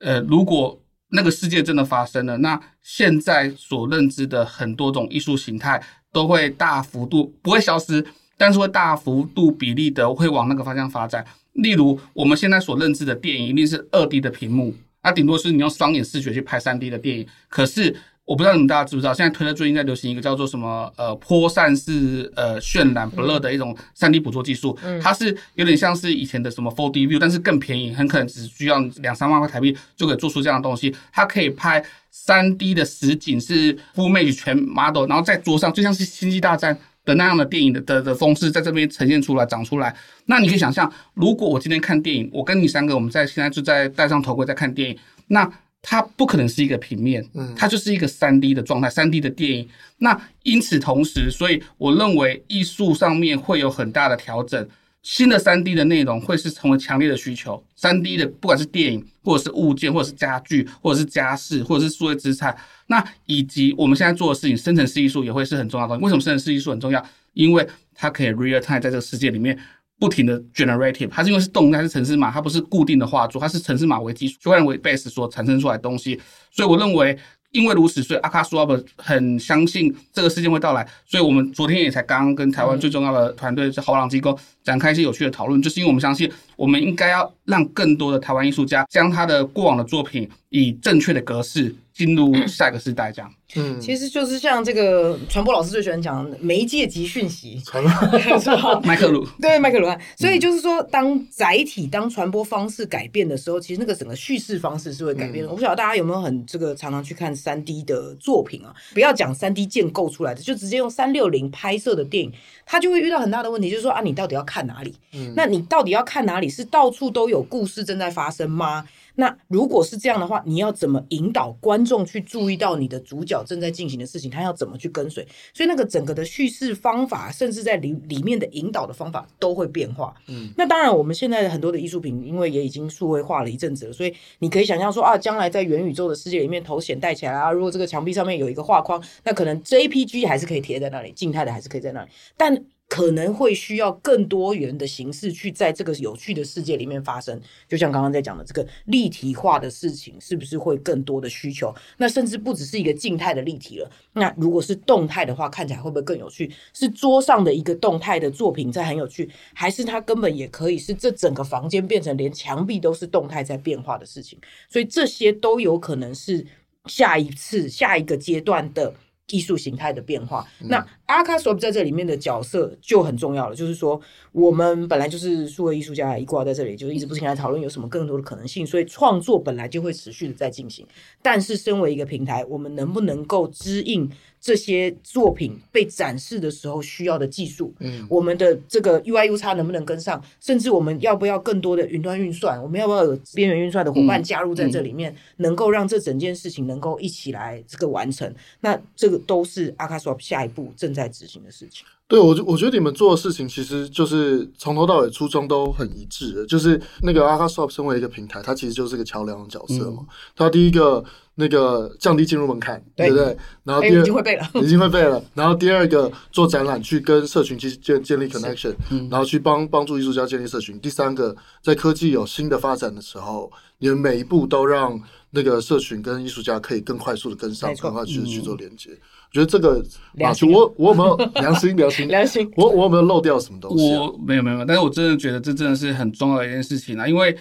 [0.00, 0.78] 呃，如果
[1.10, 5.80] 那个世界真的发生了，那现在所认知的很多种艺术形态
[6.16, 8.02] 都会大幅度不会消失，
[8.38, 11.22] 但是会大幅度比例的会往那个方向发展。
[11.52, 17.94] 例如，我们现在所认知的电影一定是二 D 的屏幕，那顶多是你用双眼视觉去拍三 D 的电影，可是。
[18.26, 30.92] 我不知道你们大家知不知道，现在推特最近在流行一个叫做什么呃坡散式呃渲染 blur 的一种三 D 捕捉技术，嗯、它是有点像是以前的什么 4D view，但是更便宜，很可能只需要两三万块台币就可以做出这样的东西。
[31.12, 31.80] 它可以拍
[32.24, 39.94] 三 D 的实景，是 full image 全 model，然后在桌上就像是星际大战的那样的电影的的的风式在这边呈现出来长出来。
[40.24, 44.98] 那你可以想象，如果我今天看电影，我跟你三个我们在现在就在戴上头盔在看电影，
[45.28, 45.52] 那。
[45.88, 49.68] 它不可能是一个平面，嗯它就是一个三 D 的状态，三 D 的电影。
[49.98, 54.68] 那因此同时，所以我认为艺术上面会有很大的调整，
[55.06, 57.62] 新的三 D 的内容会是成为强烈的需求。
[57.76, 62.56] 三 D 的不管是电影，或者是物件，或者是家具，或者是家饰，或者是数位资产，
[62.88, 66.04] 那以及我们现在做的事情，生成式艺术也会是很重要的东西。
[66.04, 67.00] 为什么生成式艺术很重要？
[67.34, 67.64] 因为
[67.94, 69.56] 它可以 real time 在这个世界里面
[70.00, 77.16] 不停的 generative，它是因为是动态是城市码，它不是固定的画作，它是城市码为基础，区块链为 base 所产生出来的东西，所以我认为。
[77.52, 93.32] 因为如此，所以 akaSwap 很相信这个事件会到来，所以我们昨天也才刚刚跟台湾最重要的团队是豪朗机构展开一些有趣的讨论，就是因为我们相信，我们应该要让更多的台湾艺术家将他的过往的作品以正确的格式进入下一个时代，这样。
[93.54, 105.50] 嗯，其实就是像这个传播老师最喜欢讲的 媒介及讯息，传播 麦克鲁对麦克鲁，所以就是说，当载体当传播方式改变的时候，其实那个整个叙事方式是会改变的。
[105.50, 108.74] 我不晓得大家有没有很这个常常去看三 D 的作品啊？
[108.92, 112.32] 不要讲三 D 建构出来的，就直接用三六零拍摄的电影，
[112.66, 114.94] 它就会遇到很大的问题，就是说啊，你到底要看哪里？
[115.12, 116.48] 嗯，那你到底要看哪里？
[116.48, 118.86] 是到处都有故事正在发生吗？
[119.18, 124.30] 那如果是这样的话，你要怎么引导观众去注意到你的主角正在进行的事情？
[124.30, 125.26] 他要怎么去跟随？
[125.54, 130.14] 所以那个整个的叙事方法，甚至在里里面的引导的方法都会变化。
[130.28, 142.64] 嗯，那当然，我们现在的很多的艺术品，因为也已经数位化了一阵子了，所以你可以想象说啊，将来在元宇宙的世界里面，头显带起来啊，如果这个墙壁上面有一个画框，那可能 JPG 还是可以贴在那里，静态的还是可以在那里，但。
[142.88, 151.74] 可能会需要更多元的形式去在这个有趣的世界里面发生，就像刚刚在讲的这个立体化的事情，是不是会更多的需求？
[151.96, 153.90] 那甚至不只是一个静态的立体了。
[154.12, 156.50] 那如果是动态的话，看起来会不会更有趣？
[156.72, 164.38] 是桌上的一个动态的作品在很有趣，还是它根本也可以是这整个房间变成连墙壁都是动态在变化的事情？
[164.70, 166.46] 所以这些都有可能是
[166.86, 168.94] 下一次、下一个阶段的。
[169.30, 173.56] 艺术形态的变化，嗯、那 akaSwap 在这里面的角色就很重要了。
[173.56, 174.00] 就是说，
[174.32, 180.86] 我们本来就是数位艺术家，一挂在这里，就是一直不停来讨论有什么更多的可能性，所以创作本来就会持续的在进行。
[181.20, 184.10] 但是，身为一个平台，我们能不能够支应？
[184.46, 190.22] 这些作品被展示的时候需要的技术，嗯，我们的这个 UI U 差能不能跟上？
[190.38, 192.62] 甚至我们要不要更多的云端运算？
[192.62, 198.32] 我们要不要有边缘运算的伙伴加入在这里面，嗯嗯、能够让这整件事情能够一起来这个完成？
[198.60, 201.84] 那这个都是 akaSwap 下一步正在执行的事情。
[202.08, 210.02] 对，我我觉得你们做的事情其实就是从头到尾初衷都很一致的，就是那个 akaSwap 身为一个平台，它其实就是个桥梁的角色嘛。
[210.02, 211.04] 嗯、它第一个。
[211.38, 213.36] 那个降低进入门槛，对，对不对？
[213.62, 215.22] 然后第二、欸、已经会背了， 已经会背了。
[215.34, 220.80] 然后第二个做展览，去跟社群去建建立 connection，嗯，然后去帮帮助艺术家建立社群。
[220.80, 224.98] 第三个，在科技有新的发展的时候，你们每一步都让
[225.32, 228.92] 那个社群跟艺术家可以更快速的跟上，更快去去做连接。
[228.92, 231.76] 我觉得这个良心，我我有没有 良心？
[231.76, 232.08] 良心？
[232.08, 232.50] 良心？
[232.56, 234.00] 我我有没有漏掉什么东西、啊？
[234.00, 237.36] 我没有没有，但是我真的觉得这真的是很重要的一件事情啊，因为。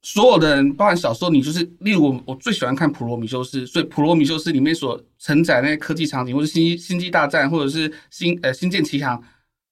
[0.00, 9.18] 所有的人，包含小时候，你就是，例如我，我最喜欢看《普罗米修斯》，所以《普罗米修斯》里面所承载那些科技场景，或者星《星星际大战》，或者是星呃《星舰奇航》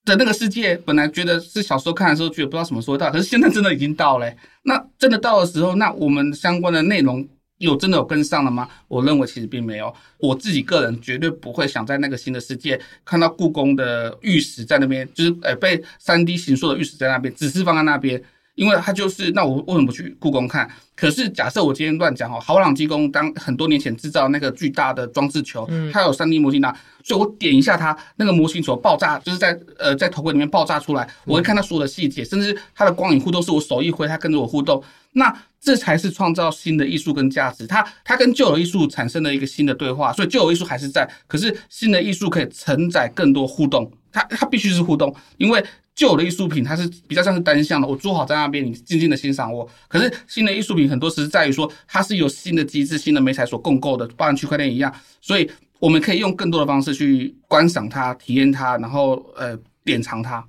[0.05, 4.29] 的那个世界，本来觉得是小时候看的时候觉得不知道什么时候到，可是现在真的已经到了。
[4.65, 7.27] 那真的到的时候，那我们相关的内容
[7.59, 8.69] 有真的有跟上了吗？
[8.89, 9.95] 我认为其实并没有。
[10.19, 18.23] 我自己个人绝对不会想在那个新的世界看到故宫的玉石在那边，就是呃被三 D 形塑的玉石在那边，只是放在那边。
[18.57, 20.69] 因为它就是，那我为什么不去故宫看？
[20.97, 37.67] 可是假设我今天乱讲哦，豪朗机工当很多年前制造那个巨大的装置球，它有三 D 模型的，所以我点一下它那个模型球爆炸，就是在呃在头盔里面爆炸出来，我会看到所有的细节，甚至它的光影互动是我手一挥，它跟着我互动，那这才是创造新的艺术跟价值。
[37.67, 45.63] 它它跟旧有艺术产生了一个新的对话，所以旧有艺术还是在，可是新的艺术可以承载更多互动，它它必须是互动，因为。
[45.97, 49.69] 旧的艺术品它是比较像是单向的，我做好在那边，你静静的欣赏我。
[49.89, 60.47] 可是新的艺术品很多是在于说，它是有新的机制、新的媒材所共构的，包含区块链一样，所以我们可以用更多的方式去观赏它、体验它，然后呃典藏它。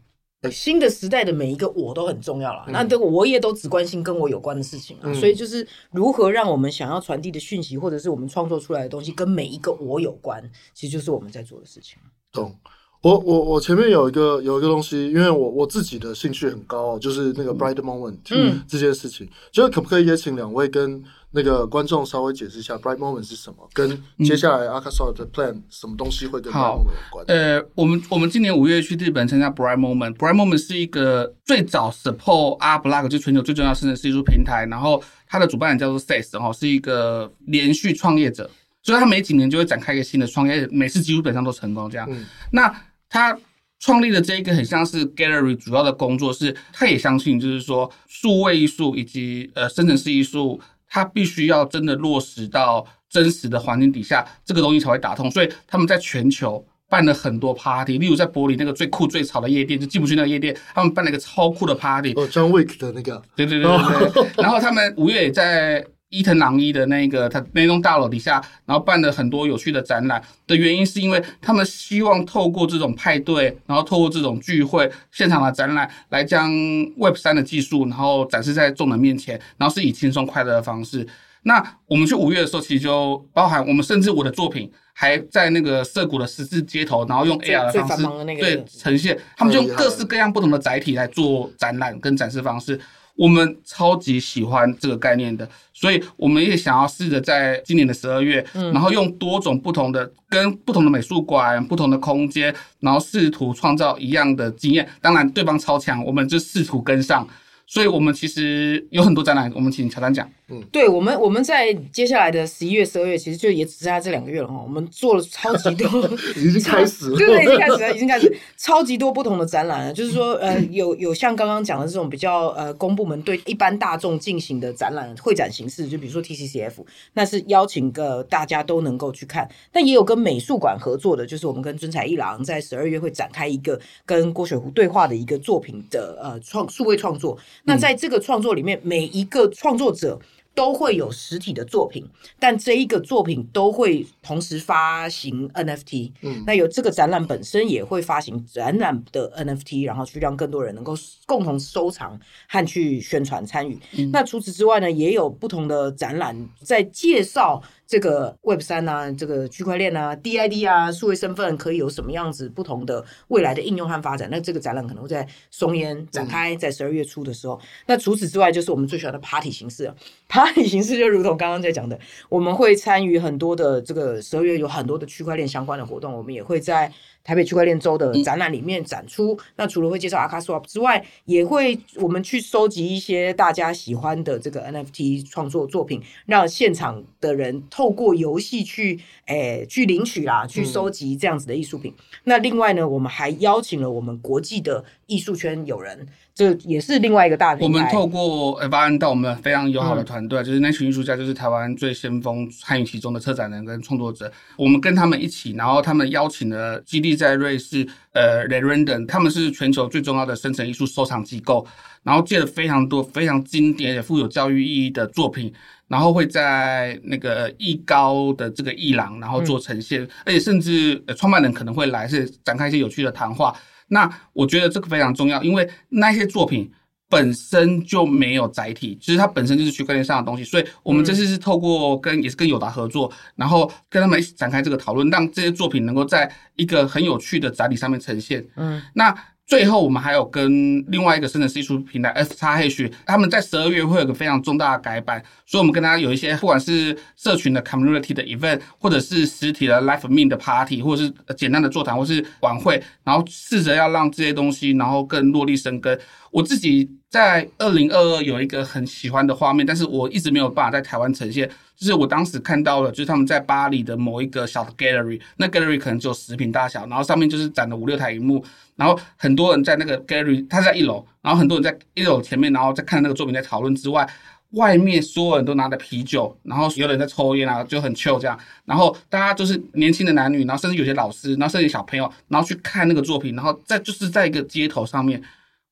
[0.52, 10.42] 新的时代的每一个我都很重要了，嗯、那这个我也都只关心跟我有关的事情啊，嗯、所以就是如何让我们想要传递的讯息，或者是我们创作出来的东西跟每一个我有关，
[10.74, 11.98] 其实就是我们在做的事情。
[12.32, 12.56] 懂。
[13.02, 18.62] 我我我前面有一个有一个东西，因为我我自己的兴趣很高，就是那个 Bright Moment 嗯。
[18.68, 27.26] 这件事情，就是可不可以也请两位跟那个观众稍微解释一下 Bright Moment 是什么，跟接下来 akaSwap 的 Plan 什么东西会跟 Bright Moment 有关？
[27.28, 38.50] 呃，我们我们今年五月去日本参加 Bright Moment，Bright Moment 是一个最早 support Art Blocks 就全球最重要的生成技术平台，然后它的主办人叫做 Says 哈，是一个连续创业者，
[38.88, 42.08] 所以他每几年就会展开一个新的创业，每次基本上都成功这样。
[42.10, 42.74] 嗯、那
[43.10, 43.38] 他
[43.82, 55.30] 创立的这一个很像是 Gallery 主要的工作是，他也相信就是说，数位艺术以及呃生成式艺术，它必须要真的落实到真实的环境底下，这个东西才会打通。
[55.30, 62.14] 所以他们在全球办了很多 party，例如在柏林那个最酷最潮的夜店，就进不去那个夜店，他们办了一个超酷的 party。
[62.14, 63.22] 哦，John Wick 的那个。
[63.36, 64.28] 对对对对对。
[64.38, 70.24] 然后他们五月也在伊藤朗一的那个他那栋大楼底下，然后办了很多有趣的展览。
[70.46, 76.50] 的原因是因为他们希望透过这种派对，然后透过这种聚会、现场的展览，来将
[76.98, 81.06] Web 三的技术，然后展示在众人面前，然后是以轻松快乐的方式。
[81.44, 92.80] 那我们去五月的时候，其实就包含我们甚至我的作品还在那个涩谷的十字街头，然后用 AR 的方式对呈现，他们就用各式各样不同的载体来做展览跟展示方式。
[93.18, 104.88] 我们超级喜欢这个概念的，所以我们也想要试着在今年的十二月，然后用多种不同的跟不同的美术馆、不同的空间，然后试图创造一样的经验。
[105.02, 107.28] 当然，对方超强，我们就试图跟上。
[107.66, 110.30] 所以我们其实有很多展览，我们请乔丹讲。
[110.50, 114.62] 嗯，对，我们我们在接下来的十一月、十二月，其实就也只剩下这两个月了哈。
[114.64, 115.88] 我们做了超级多，
[116.38, 119.92] 已经开始了，对对，已经开始了，已经开始超级多不同的展览了。
[119.92, 126.76] 就是说，呃，有有像刚刚讲的这种比较呃公部门对一般大众进行的展览会展形式，就比如说 TCCF，
[127.12, 129.50] 那是邀请个大家都能够去看。
[129.74, 137.38] 但也有跟美术馆合作的，就是我们跟尊彩一郎在十二月会展开一个跟郭雪湖对话的一个作品的呃创数位创作。
[137.66, 140.18] 那在这个创作里面，每一个创作者
[140.58, 142.04] 都会有实体的作品，
[142.40, 146.12] 但这一个作品都会同时发行 NFT。
[146.24, 150.96] 嗯，那有这个展览本身也会发行展览的 NFT，然后去让更多人能够
[151.28, 153.78] 共同收藏和去宣传参与。
[154.00, 157.62] 嗯，那除此之外呢，也有不同的展览在介绍。
[157.88, 164.28] 这个 Web 三啊，这个区块链啊，DID 啊，数位身份可以有什么样子不同的未来的应用和发展？
[164.30, 167.56] 那这个展览可能会在松烟展开，在十二月初的时候。
[167.56, 169.92] 嗯、那除此之外，就是我们最喜欢的 Party 形式。
[170.28, 176.92] Party 形式就如同刚刚在讲的，我们会参与很多的这个十二月有很多的区块链相关的活动，我们也会在。
[177.28, 191.92] 台北区块链周的展览里面展出，嗯、那除了会介绍 akaSwap 之外，也会我们去收集一些大家喜欢的这个 NFT 创作作品，让现场的人透过游戏去诶、欸、去领取啦，去收集这样子的艺术品。
[191.92, 196.08] 嗯、那另外呢，我们还邀请了我们国际的艺术圈友人。
[196.38, 197.66] 这也是另外一个大平台。
[197.66, 204.32] 我们透过 F8N 到我们非常友好的团队，嗯、就是那群艺术家，就是台湾最先锋参与其中的策展人跟创作者。
[204.56, 211.66] 我们跟他们一起，然后他们邀请了基地在瑞士，呃，Lerenden，他们是全球最重要的生成艺术收藏机构，
[212.04, 215.52] 然后借了非常多非常经典也富有教育意义的作品，
[215.88, 223.56] 然后会在那个艺高的这个艺廊，然后做呈现，嗯、而且甚至呃创办人可能会来，是展开一些有趣的谈话。
[223.88, 226.72] 那我觉得这个非常重要，因为那些作品
[227.10, 238.46] 本身就没有载体，其实它本身就是区块链上的东西，所以我们这次是透过跟也是跟友达合作，然后跟他们一起展开这个讨论，让这些作品能够在一个很有趣的载体上面呈现。
[238.56, 239.16] 嗯，那。
[239.48, 255.98] 最后，我们还有跟另外一个生成式艺术平台 fxhash，他们在十二月会有个非常重大的改版，所以我们跟大家有一些，不管是社群的 community 的 event，或者是实体的 live meet 的 party，或者是简单的座谈，或是晚会，然后试着要让这些东西，然后更落地生根。
[256.30, 261.50] 我自己在二零二二有一个很喜欢的画面，但是我一直没有办法在台湾呈现。
[261.78, 268.44] 就是我当时看到了，就是他们在巴黎的某一个小的 gallery，那 gallery 可能只有十平大小，然后上面就是展了五六台荧幕，
[268.76, 274.10] 然后很多人在那个 gallery，他在一楼，然后很多人在一楼前面，然后在看那个作品在讨论之外，
[274.54, 285.22] 外面所有人都拿着啤酒，然后有人在抽烟啊，就很 chill 这样，然后大家就是年轻的男女，然后甚至有些老师，然后甚至小朋友，然后去看那个作品，然后在就是在一个街头上面，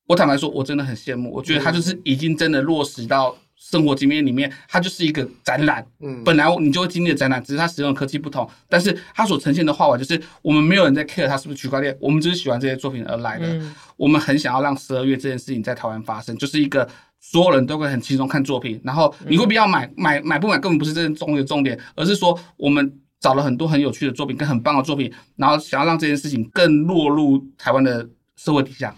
[0.06, 3.36] 我坦白说，我真的很羡慕，我觉得他就是已经真的落实到。
[3.68, 5.84] 生活经验里面，它就是一个展览。
[6.00, 13.48] 嗯，本来你就会经历的展览，只是它使用的科技不同，但是它所呈现的画法就是我们没有人在 care 它是不是区块链，我们只是喜欢这些作品而来的。
[13.48, 16.88] 嗯、我们很想要让十二月这件事情在台湾发生，就是一个
[17.20, 28.96] 所有人都会很轻松看作品，然后你会不要买买买不买根本不是这件重的重点，而是说我们找了很多很有趣的作品跟很棒的作品，然后想要让这件事情更落入台湾的社会底下。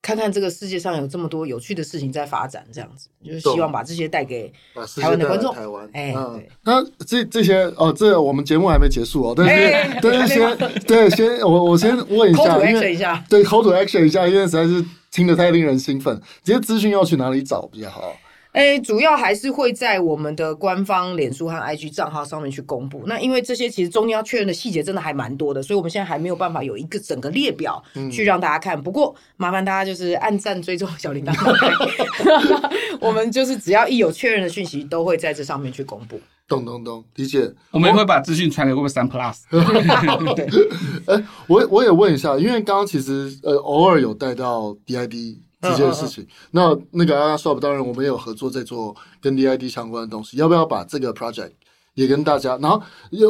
[0.00, 4.52] 看看这个世界上有这么多有趣的事情在发展，这样子就是希望把这些带给
[5.00, 5.52] 台湾的观众。
[5.54, 6.48] 台湾，哎，对。
[6.64, 12.96] 那这这些哦，这我们节目还没结束哦，但是但是先 对先我我先问一下，因为
[13.28, 16.20] 对 call to action 一下，因为实在是听得太令人兴奋。
[16.44, 18.16] 这些资讯要去哪里找比较好？
[18.52, 23.02] 诶，主要还是会在我们的官方脸书和 IG 账号上面去公布。
[23.06, 28.76] 那因为这些其实中间要确认的细节真的还蛮多的，所以我们现在还没有办法有一个整个列表去让大家看。
[28.78, 31.32] 嗯、不过麻烦大家就是按赞、追踪小铃铛，
[33.00, 36.18] 我们就是只要一有确认的讯息，都会在这上面去公布。
[36.48, 37.52] 懂懂懂，理解。
[37.70, 39.42] 我们也会把资讯传给 Web 三 Plus。
[40.34, 40.48] 对，
[41.06, 51.52] 哎，我我也问一下，因为刚刚其实呃偶尔有带到 DID 这件事情，那那个 Swap 当然我们也有合作在做跟 DID 相关的东西，要不要把这个 project
[51.94, 52.56] 也跟大家？
[52.58, 52.80] 然后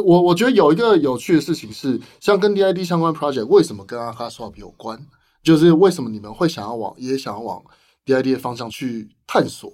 [0.05, 4.99] 我我觉得有一个有趣的事情是，像跟 DID 相关 project 为什么跟 Akka Swap 有关？
[5.41, 7.63] 就是为什么你们会想要往也想要往
[8.05, 9.71] DID 的方向去探索？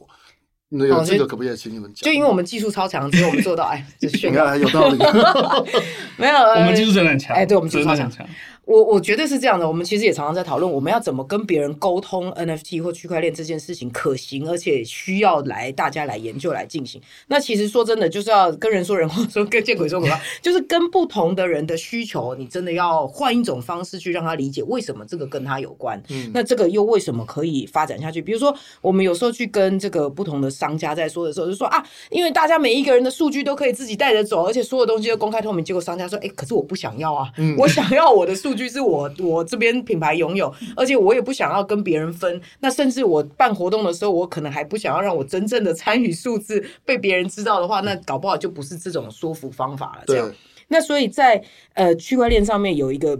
[0.69, 2.05] 那有这个可不可以请你们讲？
[2.05, 4.97] 就因为我们技术超强，所以我们做到哎，就炫耀 有道理。
[6.17, 7.35] 没有，我们技术真的很强。
[7.35, 8.11] 哎，对，我们技术超强。
[8.65, 16.99] 我我觉得是这样的，我们其实也常常在讨论，我们要怎么跟别人沟通 NFT 或区块链这件事情可行，而且需要来大家来研究来进行。
[17.27, 26.01] 那其实说真的，就是要跟人说人话， 说跟见鬼说鬼话，就是跟不同的人的需求，你真的要换一种方式去让他理解为什么这个跟他有关。
[26.09, 28.21] 嗯，那这个又为什么可以发展下去？
[28.21, 35.63] 比如说，我们有时候去跟这个不同的商家在说的时候，就说啊，因为大家每一个人的数据都可以自己带着走，而且所有东西都公开透明。
[35.63, 39.35] 结果商家说，哎，可是我不想要啊，嗯、我想要我的数据是我我。
[39.35, 42.41] 我这边品牌拥有，而且我也不想要跟别人分。
[42.61, 50.03] 那甚至我办活动的时候，我可能还不想要让我真正的参与数字被别人知道的话，那搞不好就不是这种说服方法了。
[50.07, 50.33] 这样，
[50.69, 51.43] 那所以在
[51.73, 53.19] 呃区块链上面有一个。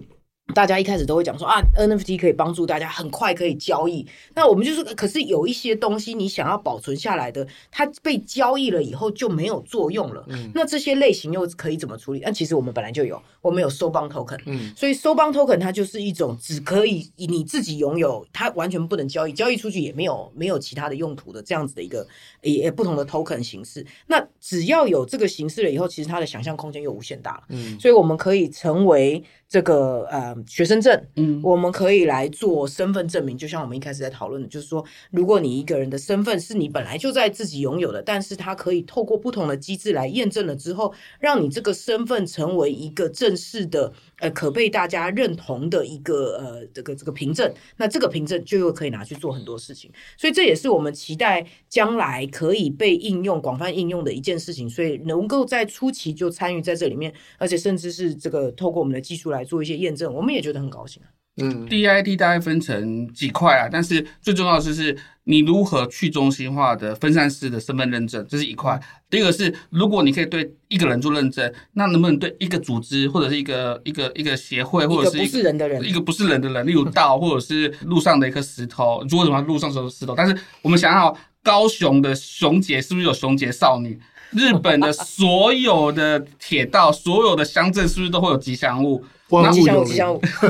[0.53, 4.05] 大家一开始都会讲说啊，NFT 可以帮助大家很快可以交易。
[4.35, 10.23] 那我们就是，可是有一些东西你想要保存下来的，它被交易了以后就没有作用了。
[10.29, 12.21] 嗯，那这些类型又可以怎么处理？
[12.23, 14.39] 那其实我们本来就有，我们有 Soulbound Token。
[14.45, 22.07] 嗯，所以 Soulbound Token 它就是一种只可以你自己拥有，它完全不能交易，交易出去也没有没有其他的用途的这样子的一个
[22.43, 23.85] 也不同的 Token 形式。
[24.07, 27.43] 那只要有这个形式了以后，其实它的想象空间又无限大了。
[27.49, 29.23] 嗯，所以我们可以成为。
[29.47, 43.93] 这个呃学生证，嗯，我们可以来做身份证明，就像我们一开始在讨论的，就是说，如果你一个人的身份是你本来就在自己拥有的，但是它可以透过不同的机制来验证了之后，让你这个身份成为一个正式的。
[44.19, 54.69] 呃，可被大家认同的一个呃，这个这个凭证，那这个凭证就又可以拿去做很多事情，所以这也是我们期待将来可以被应用、广泛应用的一件事情。
[54.69, 61.14] 所以能够在初期就参与在这里面，而且甚至是这个透过我们的技术来做一些验证，我们也觉得很高兴啊。
[61.37, 68.79] 嗯，DID 大概分成几块啊，但是最重要的是，是你如何去中心化的分散式的身份认证，这是一块。
[69.09, 80.13] 第二个是，如果你可以对一个人做认证，那能不能对一个组织或者是一个一个一个协会，或者是一个不是人的人，一个不是人的人，例如道或者是路上的一颗石头，如果什么路上的石头？
[80.15, 81.13] 但是我们想要
[81.43, 83.99] 高雄的熊姐是不是有熊姐少女？
[84.31, 89.03] 日本的所有的铁道，所有的乡镇是不是都会有吉祥物？
[89.29, 89.97] 万物有灵，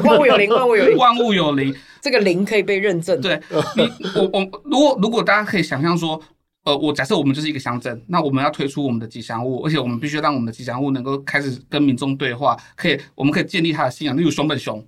[0.03, 1.76] 万物有灵，万物有灵， 万物有灵。
[2.01, 3.19] 这个灵可以被认证。
[3.21, 3.39] 对，
[3.76, 6.21] 你我我如果如果大家可以想象说，
[6.65, 14.86] 呃，我假设我们就是一个乡镇，那我们要推出我们的吉祥物，而且我们必须让我们的吉祥物能够开始跟民众对话，可以，我们可以建立他的信仰，例如熊本熊，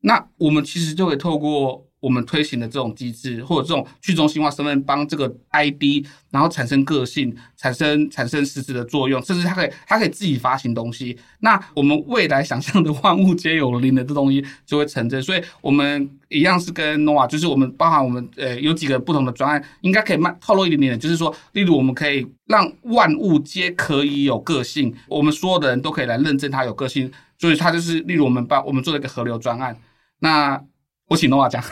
[0.00, 1.86] 那我们其实就可以透过。
[2.04, 11.16] 我们推行的这种机制，或者这种去中心化身份，帮这个 ID，然后产生个性，产生产生实质的作用，甚至它可以它可以自己发行东西。
[11.40, 15.22] 那我们未来想象的万物皆有灵的这东西就会成真。
[15.22, 27.10] 所以，我们一样是跟 n o a 就是我们包含我们呃有几个不同的专案，应该可以慢透露一点点，就是说，例如我们可以让万物皆可以有个性，我们所有的人都可以来认证它有个性。
[27.38, 29.74] 所以，它就是例如我们把我们做了一个河流专案，
[30.18, 30.62] 那。
[31.08, 31.62] 我请诺瓦讲。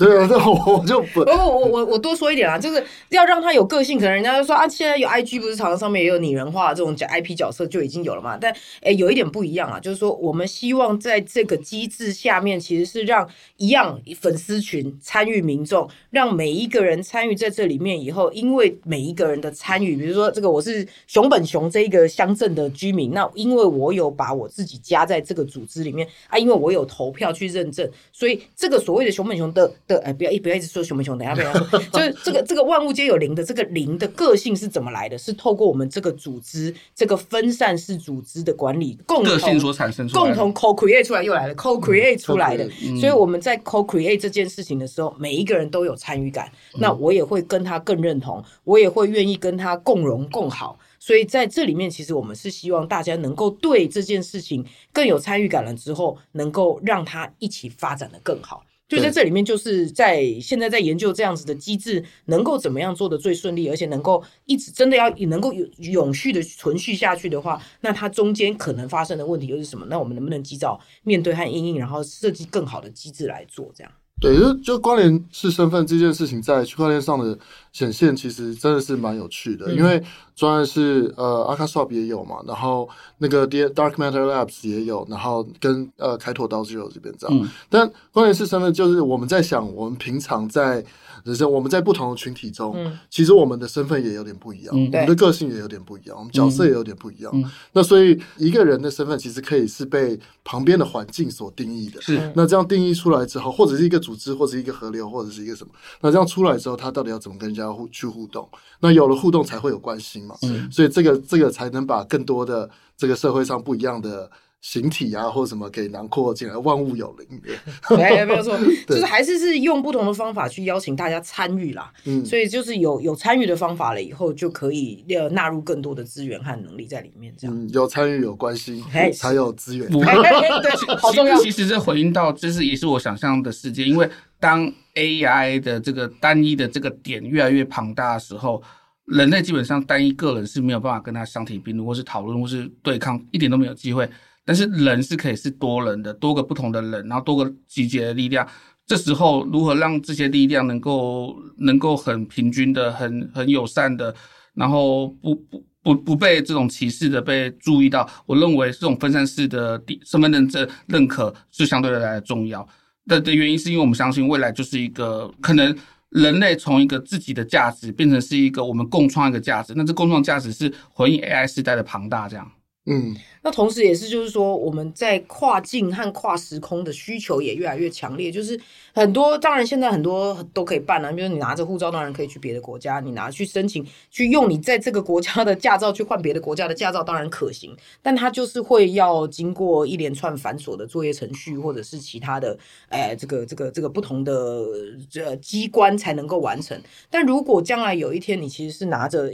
[0.00, 1.22] 对啊，这我就不。
[1.22, 3.98] 不我我我多说一点啦，就是要让他有个性。
[3.98, 8.38] 可能人家就说啊，现在有 IG 不是常常上面也有拟人化这种 IP 角色就已经有了嘛。
[8.40, 13.28] 但诶，有一点不一样啊，就是说我们希望在这个机制下面，其实是让
[13.58, 29.70] 一样粉丝群参与民众，让每一个人参与在这里面以后，因为每一个人的参与，比如说这个我是熊本熊这一个乡镇的居民，那因为我有把我自己加在这个组织里面啊，因为我有投票去认证，所以这个所谓的熊本熊的。
[29.90, 35.18] 的哎，不要一不要一直说熊不熊，等下不要说， 就是这个这个万物皆有灵的这个灵的个性是怎么来的？
[35.18, 42.64] 是透过我们这个组织这个分散式组织的管理共同个性所产生出来，共同 co create 出来又来了 co create 出来的。
[42.82, 50.78] 嗯、所以我们在 co create 这件事情的时候，每一个人都有参与感，嗯、那我也会跟他更认同，我也会愿意跟他共荣共好。
[51.02, 54.62] 所以在这里面，其实我们是希望大家能够对这件事情
[54.92, 58.62] 更有参与感了之后，能够让他一起发展的更好。
[58.90, 69.86] 就在这里面，就是在现在在研究这样子的机制，能够怎么样做的最顺利，而且能够一直真的要能够永永续的存续下去的话，那它中间可能发生的问题又是什么？
[69.88, 73.92] 那我们能不能及早面对和应应，然后设计更好的机制来做这样？
[74.20, 77.36] 对，就就关联式身份这件事情，在区块链上的
[77.72, 79.72] 显现，其实真的是蛮有趣的。
[79.72, 80.02] 嗯、因为
[80.36, 82.86] 专案是呃 a k a s h o p 也有嘛，然后
[83.18, 87.38] 那个 Dark Matter Labs 也有，然后跟呃开拓 DAO.zero 这边这样。
[87.38, 90.84] 嗯、但关联式身份就是我们在想，我们平常在
[91.24, 97.32] 人生，我们在不同的群体中，嗯、其实我们的身份也有点不一样，嗯、我们的个性也有点不一样，我们角色也有点不一样。
[97.72, 102.00] 那所以一个人的身份其实可以是被旁边的环境所定义的。
[102.00, 108.48] 是，那这样定义出来之后，或者是一个组织，或者是一个河流，或者是一个什么，那这样出来之后，他到底要怎么跟人家互去互动？
[108.80, 110.34] 那有了互动，才会有关系嘛。
[110.42, 114.30] 嗯，所以这个这个才能把更多的这个社会上不一样的。
[114.60, 117.40] 形体啊，或者什么给囊括进来，万物有灵。
[117.88, 121.90] 对， 没有错， 就是还是是用不同的方法去邀请大家参与啦。
[122.04, 127.34] 嗯，所以就是有有参与的方法了以后，就可以要纳入更多的资源和能力在里面。
[127.38, 128.82] 这样，嗯，有参与有关系，
[129.14, 129.88] 才有资源。
[129.90, 131.38] 对，好重要。
[131.40, 134.06] 其实这回应到，就是也是我想象的世界，因为
[134.38, 138.62] 当 AI 的这个单一的这个点越来越庞大的时候，
[139.06, 144.06] 人类基本上单一个人是没有办法跟他相提并论，或是讨论，或是对抗，一点都没有机会。
[144.50, 148.44] 但是人是可以是多人的，多个不同的人，然后多个集结的力量。
[148.84, 154.12] 这时候如何让这些力量能够能够很平均的、很很友善的，
[154.54, 158.04] 然后不不不不被这种歧视的被注意到？
[158.26, 162.68] 我认为这种分散式的身份认证认可是相对的来的重要。
[163.06, 165.72] 的的原因是因为我们相信未来就是一个可能
[166.08, 172.50] 人类从一个自己的价值变成是一个我们共创一个价值，那这共创价值是回应 AI 时代的庞大这样。
[172.86, 178.30] 嗯，那同时也是，就是说，我们在跨境和跨时空的需求也越来越强烈。
[178.30, 178.60] 就是
[178.94, 187.74] 很多，当然现在很多都可以办了，比如你拿着护照，当然可以去别的国家，你拿去申请，去用你在这个国家的驾照去换别的国家的驾照，当然可行。
[188.02, 192.58] 但它就是会要经过一连串繁琐的作业程序，或者是其他的，
[192.90, 194.62] 哎，这个这个这个不同的
[195.10, 196.78] 这机关才能够完成。
[197.08, 199.32] 但如果将来有一天，你其实是拿着。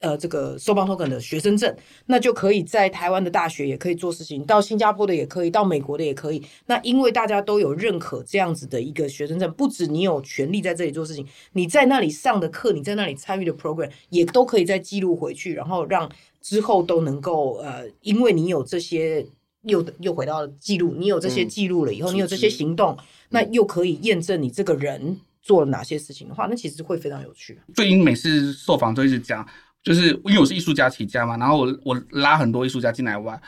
[0.00, 1.74] 呃，这个 Soulbound Token 的学生证，
[2.06, 6.44] 那就可以在台湾的大学也可以做事情，到新加坡的也可以，到美国的也可以。
[6.66, 19.26] 那因为大家都有认可这样子的一个学生证，不止你有权利在这里做事情，你在那里上的课，你在那里参与的 program 也都可以再记录回去，然后让之后都能够呃，因为你有这些
[19.62, 27.58] 又又回到记录，你有这些记录了以后，嗯、你有这些行动，嗯、那又可以验证你这个人做了哪些事情的话，那其实会非常有趣。
[27.74, 29.46] 最近每次受访都一直讲。
[29.82, 33.40] 就是因为我是艺术家起家嘛，然后我我拉很多艺术家进来玩，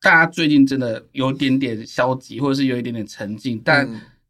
[0.00, 3.88] 大家最近真的有点点消极，或者是有一点点沉静，但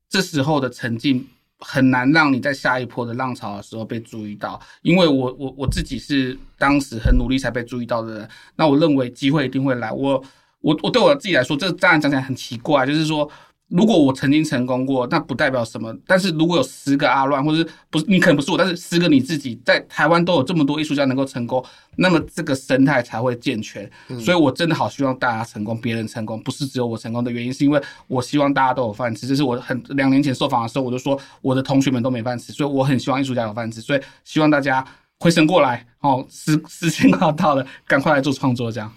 [0.09, 1.25] 这时候的沉静
[1.59, 10.25] 很难让你在下一波的浪潮的时候被注意到，因为我我我自己是当时很努力才被注意到的人，那我认为机会一定会来，我
[10.61, 13.31] 我我对我自己来说，这当然讲起来很奇怪，就是说。
[13.69, 15.93] 如果我曾经成功过，那不代表什么。
[16.07, 21.65] 但是如果有十个阿乱，或者是不是你可能不是我，但是十个你自己在台湾都有这么多艺术家能够成功，
[21.97, 23.91] 那么这个生态才会健全。
[24.09, 29.27] 嗯、所以我真的好希望大家成功，别人成功，不是只有我成功的原因，是因为我希望大家都有饭吃。
[29.27, 33.81] 这是我很两年前受访的时候我就说，我的同学们都没饭吃，所以我很希望艺术家有饭吃。
[33.81, 34.87] 所以希望大家
[35.19, 38.93] 回神过来，哦，时时间快要到了，赶快来做创作，这样。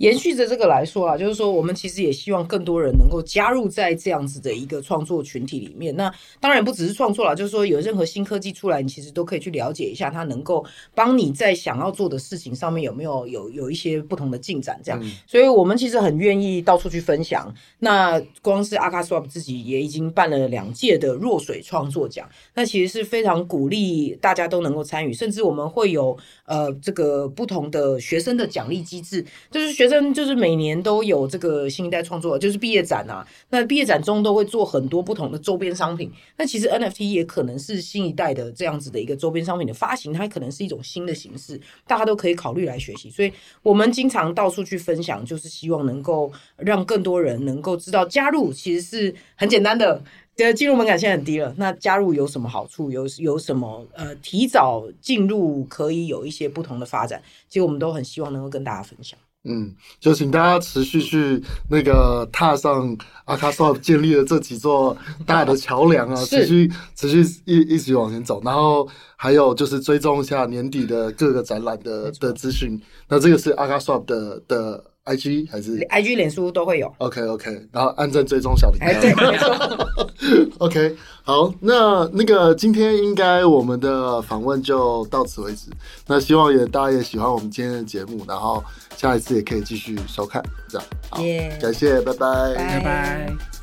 [0.00, 5.94] 延续着这个来说啊，就是说，我们其实也希望更多人能够加入在这样子的一个创作群体里面。
[5.94, 14.80] 那当然不只是创作了，就是说，有任何新科技出来，你其实都可以去了解一下，它能够帮你在想要做的事情上面有没有有有一些不同的进展。
[14.82, 17.54] 这样，嗯、所以我们其实很愿意到处去分享。
[17.80, 29.89] 那光是阿卡 swap 自己也已经办了两届的弱水创作奖，那其实是非常鼓励大家都能够参与，甚至我们会有呃这个不同的学生的奖励机制，就是学。
[29.90, 33.26] 真就是每年都有这个新一代创作，就是毕业展啊。
[33.50, 36.10] 那毕业展中都会做很多不同的周边商品。
[36.38, 43.10] 那其实 NFT 也可能是新一代的这样子的一个周边商品的发行，它可能是一种新的形式，大家都可以考虑来学习。
[43.10, 43.32] 所以
[43.62, 50.00] 我们经常到处去分享，就是希望能够让更多人能够知道，加入其实是很简单的。
[50.36, 51.52] 呃，进入门槛现在很低了。
[51.58, 52.90] 那加入有什么好处？
[52.90, 57.20] 有有什么呃，提早进入可以有一些不同的发展。
[57.46, 59.18] 其实我们都很希望能够跟大家分享。
[59.44, 68.86] 嗯，就请大家持续去那个踏上 akaSwap 建立的这几座大的桥梁啊，持续持续一一直往前走，然后
[69.16, 72.78] 还有就是追踪一下年底的各个展览的的资讯。
[73.08, 78.84] 那这个是 akaSwap 的的 IG 还是 IG 脸书都会有？OK OK，然后按赞追踪小铃铛。
[78.84, 80.56] 哎，对，没错。
[80.66, 85.70] OK，好，那那个今天应该我们的访问就到此为止。
[86.06, 88.62] 那希望也大家也喜欢我们今天的节目，然后。
[88.96, 91.58] 下一次也可以继续收看，这样好，Yeah.
[91.58, 93.59] 感谢，拜拜，拜拜。